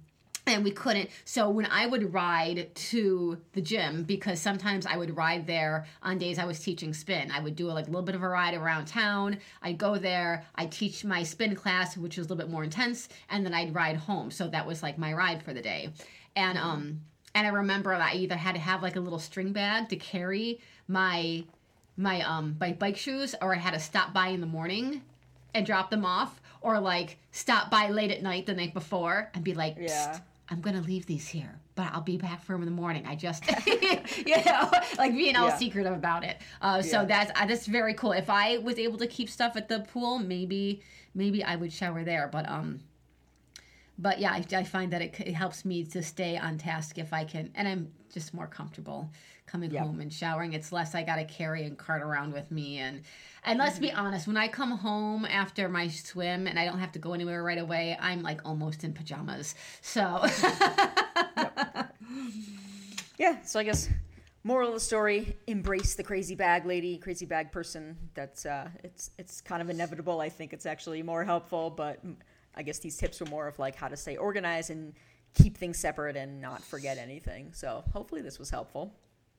and 0.48 0.64
we 0.64 0.72
couldn't. 0.72 1.10
So 1.26 1.50
when 1.50 1.66
i 1.68 1.86
would 1.86 2.14
ride 2.14 2.74
to 2.74 3.38
the 3.54 3.62
gym 3.62 4.04
because 4.04 4.40
sometimes 4.40 4.86
i 4.86 4.98
would 4.98 5.16
ride 5.16 5.46
there 5.48 5.86
on 6.04 6.18
days 6.18 6.40
i 6.40 6.46
was 6.46 6.60
teaching 6.60 6.94
spin. 6.94 7.32
I 7.32 7.40
would 7.40 7.56
do 7.56 7.68
like 7.68 7.86
a 7.88 7.90
little 7.90 8.02
bit 8.02 8.16
of 8.16 8.24
a 8.24 8.30
ride 8.30 8.54
around 8.54 8.86
town. 8.86 9.38
I'd 9.62 9.78
go 9.78 9.98
there 9.98 10.46
i'd 10.56 10.72
teach 10.72 11.04
my 11.06 11.24
spin 11.24 11.56
class 11.56 11.98
which 11.98 12.18
was 12.18 12.28
a 12.28 12.30
little 12.30 12.46
bit 12.46 12.52
more 12.52 12.64
intense 12.64 13.10
and 13.30 13.46
then 13.46 13.54
i'd 13.54 13.76
ride 13.76 13.98
home. 13.98 14.32
So 14.32 14.48
that 14.48 14.66
was 14.66 14.82
like 14.84 14.98
my 14.98 15.14
ride 15.14 15.44
for 15.44 15.54
the 15.54 15.62
day. 15.62 15.90
And 16.36 16.58
um 16.58 17.02
and 17.36 17.48
i 17.48 17.50
remember 17.50 17.92
that 17.98 18.14
i 18.14 18.16
either 18.16 18.36
had 18.36 18.56
to 18.56 18.60
have 18.62 18.82
like 18.84 18.96
a 18.96 19.00
little 19.00 19.20
string 19.20 19.54
bag 19.54 19.90
to 19.90 19.96
carry 19.96 20.60
my 20.88 21.44
my 21.98 22.22
um 22.22 22.56
my 22.60 22.72
bike 22.74 22.98
shoes 22.98 23.36
or 23.42 23.54
I 23.54 23.58
had 23.60 23.74
to 23.74 23.80
stop 23.80 24.14
by 24.14 24.28
in 24.28 24.42
the 24.42 24.48
morning 24.48 25.02
and 25.54 25.66
drop 25.66 25.90
them 25.90 26.06
off 26.06 26.42
or 26.62 26.80
like 26.80 27.18
stop 27.32 27.70
by 27.70 27.90
late 27.90 28.12
at 28.12 28.24
night 28.24 28.46
the 28.46 28.54
night 28.54 28.74
before 28.74 29.30
and 29.34 29.44
be 29.44 29.54
like 29.54 29.76
Yeah. 29.80 30.20
"Psst, 30.52 30.56
I'm 30.56 30.62
gonna 30.62 30.82
leave 30.82 31.06
these 31.06 31.28
here, 31.28 31.60
but 31.76 31.90
I'll 31.94 32.02
be 32.02 32.18
back 32.18 32.44
for 32.44 32.54
them 32.54 32.62
in 32.62 32.66
the 32.68 32.76
morning. 32.76 33.06
I 33.08 33.16
just, 33.16 33.44
you 33.66 34.38
know, 34.46 34.72
like 34.98 35.14
being 35.14 35.36
all 35.36 35.48
Yeah. 35.48 35.58
secretive 35.58 35.94
about 35.94 36.24
it. 36.24 36.38
Uh, 36.62 36.82
so 36.82 37.02
Yeah. 37.02 37.06
that's 37.06 37.32
uh, 37.40 37.46
that's 37.46 37.66
very 37.68 37.94
cool. 37.94 38.12
If 38.12 38.30
I 38.30 38.58
was 38.58 38.78
able 38.80 38.98
to 39.00 39.08
keep 39.08 39.30
stuff 39.30 39.56
at 39.56 39.68
the 39.70 39.80
pool, 39.82 40.20
maybe 40.20 40.82
maybe 41.16 41.44
I 41.44 41.56
would 41.56 41.72
shower 41.74 42.04
there. 42.04 42.28
But 42.32 42.48
um, 42.50 42.82
but 43.98 44.20
yeah, 44.20 44.32
I, 44.32 44.46
I 44.56 44.64
find 44.64 44.92
that 44.94 45.02
it, 45.02 45.20
it 45.20 45.34
helps 45.34 45.64
me 45.66 45.84
to 45.86 46.02
stay 46.02 46.38
on 46.38 46.58
task 46.58 46.98
if 46.98 47.14
I 47.14 47.24
can, 47.26 47.52
and 47.56 47.68
I'm 47.68 47.92
just 48.12 48.34
more 48.34 48.48
comfortable 48.48 49.10
coming 49.46 49.72
Yep. 49.72 49.84
home 49.84 50.00
and 50.00 50.12
showering. 50.14 50.54
It's 50.54 50.72
less 50.72 50.96
I 50.96 51.04
got 51.04 51.18
to 51.18 51.26
carry 51.26 51.64
and 51.66 51.78
cart 51.78 52.02
around 52.02 52.34
with 52.34 52.52
me, 52.52 52.78
and 52.80 53.02
and 53.44 53.58
let's 53.60 53.80
be 53.80 53.92
honest, 53.92 54.28
when 54.28 54.38
I 54.38 54.48
come 54.48 54.72
home 54.72 55.26
after 55.26 55.68
my 55.68 55.88
swim 55.88 56.46
and 56.48 56.60
I 56.60 56.66
don't 56.66 56.80
have 56.80 56.92
to 56.94 57.00
go 57.00 57.14
anywhere 57.14 57.44
right 57.44 57.58
away, 57.58 57.98
I'm 58.00 58.22
like 58.22 58.42
almost 58.46 58.84
in 58.84 58.94
pajamas. 58.94 59.56
So 59.82 60.24
Yeah. 63.18 63.42
So 63.44 63.60
I 63.60 63.64
guess 63.64 63.90
moral 64.44 64.70
of 64.70 64.74
the 64.76 64.80
story: 64.80 65.38
embrace 65.48 65.96
the 65.96 66.04
crazy 66.04 66.36
bag 66.36 66.66
lady, 66.66 66.98
crazy 66.98 67.26
bag 67.26 67.52
person. 67.52 67.98
That's 68.14 68.46
uh, 68.46 68.70
it's 68.84 69.12
it's 69.18 69.42
kind 69.42 69.62
of 69.62 69.70
inevitable. 69.70 70.22
I 70.22 70.30
think 70.30 70.54
it's 70.54 70.66
actually 70.66 71.04
more 71.04 71.24
helpful, 71.24 71.70
but 71.70 72.00
I 72.56 72.64
guess 72.64 72.80
these 72.80 72.98
tips 72.98 73.20
were 73.20 73.28
more 73.28 73.48
of 73.48 73.60
like 73.60 73.76
how 73.76 73.88
to 73.88 73.98
stay 73.98 74.18
organized 74.18 74.70
and 74.72 74.94
keep 75.34 75.58
things 75.58 75.78
separate 75.78 76.16
and 76.16 76.42
not 76.42 76.64
forget 76.64 76.98
anything. 76.98 77.50
So 77.54 77.84
hopefully 77.94 78.22
this 78.22 78.40
was 78.40 78.50
helpful. 78.50 78.94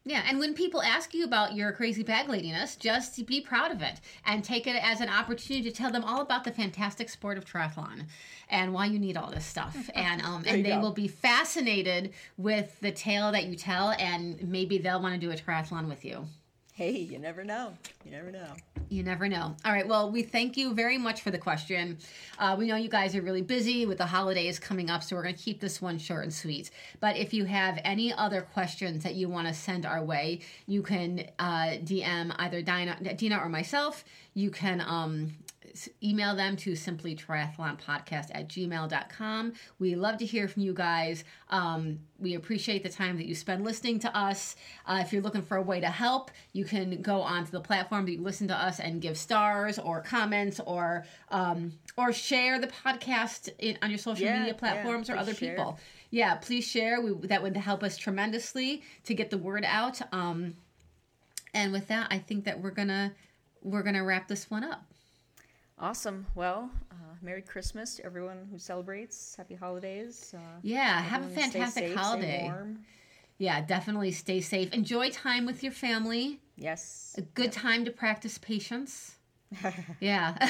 Yeah, 0.04 0.24
and 0.26 0.40
when 0.40 0.54
people 0.54 0.82
ask 0.82 1.14
you 1.14 1.24
about 1.24 1.54
your 1.54 1.70
crazy 1.70 2.02
bag 2.02 2.28
ladiness, 2.28 2.74
just 2.74 3.24
be 3.24 3.40
proud 3.40 3.70
of 3.70 3.82
it 3.82 4.00
and 4.26 4.42
take 4.42 4.66
it 4.66 4.74
as 4.82 5.00
an 5.00 5.08
opportunity 5.08 5.70
to 5.70 5.76
tell 5.76 5.92
them 5.92 6.02
all 6.04 6.20
about 6.22 6.42
the 6.42 6.50
fantastic 6.50 7.08
sport 7.08 7.38
of 7.38 7.44
triathlon 7.44 8.06
and 8.48 8.74
why 8.74 8.86
you 8.86 8.98
need 8.98 9.16
all 9.16 9.30
this 9.30 9.46
stuff. 9.46 9.90
And 9.94 10.22
um, 10.22 10.42
and 10.46 10.64
they 10.64 10.70
go. 10.70 10.80
will 10.80 10.92
be 10.92 11.06
fascinated 11.06 12.12
with 12.36 12.80
the 12.80 12.90
tale 12.90 13.30
that 13.30 13.44
you 13.44 13.54
tell, 13.54 13.90
and 13.92 14.42
maybe 14.42 14.78
they'll 14.78 15.00
want 15.00 15.14
to 15.14 15.20
do 15.20 15.30
a 15.30 15.36
triathlon 15.36 15.88
with 15.88 16.04
you. 16.04 16.26
Hey, 16.74 16.92
you 16.92 17.18
never 17.18 17.44
know. 17.44 17.74
You 18.02 18.12
never 18.12 18.32
know. 18.32 18.46
You 18.88 19.02
never 19.02 19.28
know. 19.28 19.54
All 19.62 19.72
right. 19.72 19.86
Well, 19.86 20.10
we 20.10 20.22
thank 20.22 20.56
you 20.56 20.72
very 20.72 20.96
much 20.96 21.20
for 21.20 21.30
the 21.30 21.36
question. 21.36 21.98
Uh, 22.38 22.56
we 22.58 22.66
know 22.66 22.76
you 22.76 22.88
guys 22.88 23.14
are 23.14 23.20
really 23.20 23.42
busy 23.42 23.84
with 23.84 23.98
the 23.98 24.06
holidays 24.06 24.58
coming 24.58 24.88
up, 24.88 25.02
so 25.02 25.14
we're 25.14 25.22
going 25.22 25.34
to 25.34 25.42
keep 25.42 25.60
this 25.60 25.82
one 25.82 25.98
short 25.98 26.22
and 26.22 26.32
sweet. 26.32 26.70
But 26.98 27.18
if 27.18 27.34
you 27.34 27.44
have 27.44 27.78
any 27.84 28.10
other 28.10 28.40
questions 28.40 29.02
that 29.04 29.16
you 29.16 29.28
want 29.28 29.48
to 29.48 29.54
send 29.54 29.84
our 29.84 30.02
way, 30.02 30.40
you 30.66 30.82
can 30.82 31.26
uh, 31.38 31.76
DM 31.84 32.34
either 32.38 32.62
Dina, 32.62 33.14
Dina 33.16 33.36
or 33.36 33.50
myself. 33.50 34.02
You 34.32 34.50
can 34.50 34.80
um, 34.80 35.32
email 36.02 36.34
them 36.36 36.56
to 36.56 36.74
simply 36.76 37.14
triathlonpodcast 37.16 38.30
at 38.34 38.48
gmail.com. 38.48 39.52
We 39.78 39.94
love 39.94 40.18
to 40.18 40.26
hear 40.26 40.48
from 40.48 40.62
you 40.62 40.72
guys. 40.74 41.24
Um, 41.50 41.98
we 42.18 42.34
appreciate 42.34 42.82
the 42.82 42.88
time 42.88 43.16
that 43.16 43.26
you 43.26 43.34
spend 43.34 43.64
listening 43.64 43.98
to 44.00 44.16
us. 44.16 44.56
Uh, 44.86 44.98
if 45.02 45.12
you're 45.12 45.22
looking 45.22 45.42
for 45.42 45.56
a 45.56 45.62
way 45.62 45.80
to 45.80 45.88
help, 45.88 46.30
you 46.52 46.64
can 46.64 47.00
go 47.02 47.20
onto 47.20 47.50
the 47.50 47.60
platform 47.60 48.04
that 48.06 48.12
you 48.12 48.20
listen 48.22 48.48
to 48.48 48.56
us 48.56 48.80
and 48.80 49.00
give 49.00 49.16
stars 49.16 49.78
or 49.78 50.00
comments 50.00 50.60
or 50.66 51.04
um, 51.30 51.72
or 51.96 52.12
share 52.12 52.58
the 52.58 52.68
podcast 52.68 53.48
in, 53.58 53.78
on 53.82 53.90
your 53.90 53.98
social 53.98 54.24
Yeah, 54.24 54.38
media 54.38 54.52
yeah, 54.52 54.58
platforms 54.58 55.10
or 55.10 55.16
other 55.16 55.34
share. 55.34 55.56
people. 55.56 55.78
yeah, 56.10 56.34
please 56.36 56.64
share. 56.66 57.00
We, 57.00 57.12
that 57.28 57.42
would 57.42 57.56
help 57.56 57.82
us 57.82 57.96
tremendously 57.96 58.82
to 59.04 59.14
get 59.14 59.30
the 59.30 59.38
word 59.38 59.64
out. 59.66 60.00
Um, 60.12 60.54
and 61.54 61.72
with 61.72 61.88
that, 61.88 62.06
I 62.10 62.18
think 62.18 62.44
that 62.44 62.60
we're 62.60 62.70
gonna 62.70 63.12
we're 63.62 63.82
gonna 63.82 64.04
wrap 64.04 64.28
this 64.28 64.50
one 64.50 64.64
up. 64.64 64.84
Awesome. 65.82 66.26
Well, 66.36 66.70
uh, 66.92 66.94
Merry 67.20 67.42
Christmas 67.42 67.96
to 67.96 68.04
everyone 68.04 68.46
who 68.52 68.58
celebrates. 68.58 69.34
Happy 69.36 69.56
holidays. 69.56 70.32
Uh, 70.32 70.38
Yeah, 70.62 71.02
have 71.02 71.24
a 71.24 71.28
fantastic 71.28 71.88
safe, 71.88 71.96
holiday. 71.96 72.52
Yeah, 73.38 73.60
definitely 73.62 74.12
stay 74.12 74.40
safe. 74.40 74.72
Enjoy 74.72 75.10
time 75.10 75.44
with 75.44 75.64
your 75.64 75.72
family. 75.72 76.38
Yes. 76.56 77.16
A 77.18 77.22
good 77.22 77.50
time 77.50 77.84
to 77.84 77.90
practice 77.90 78.38
patience. 78.38 79.16
Yeah. 80.00 80.34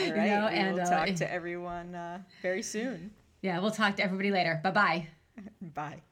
All 0.00 0.06
You 0.06 0.14
right. 0.14 0.30
know, 0.30 0.48
we 0.50 0.56
and, 0.56 0.74
will 0.76 0.82
uh, 0.82 0.90
talk 0.90 1.14
to 1.16 1.32
everyone 1.32 1.94
uh, 1.94 2.18
very 2.42 2.62
soon. 2.62 3.12
yeah, 3.40 3.60
we'll 3.60 3.70
talk 3.70 3.94
to 3.96 4.02
everybody 4.02 4.32
later. 4.32 4.60
Bye 4.64 4.70
bye. 4.72 5.06
Bye. 5.74 6.02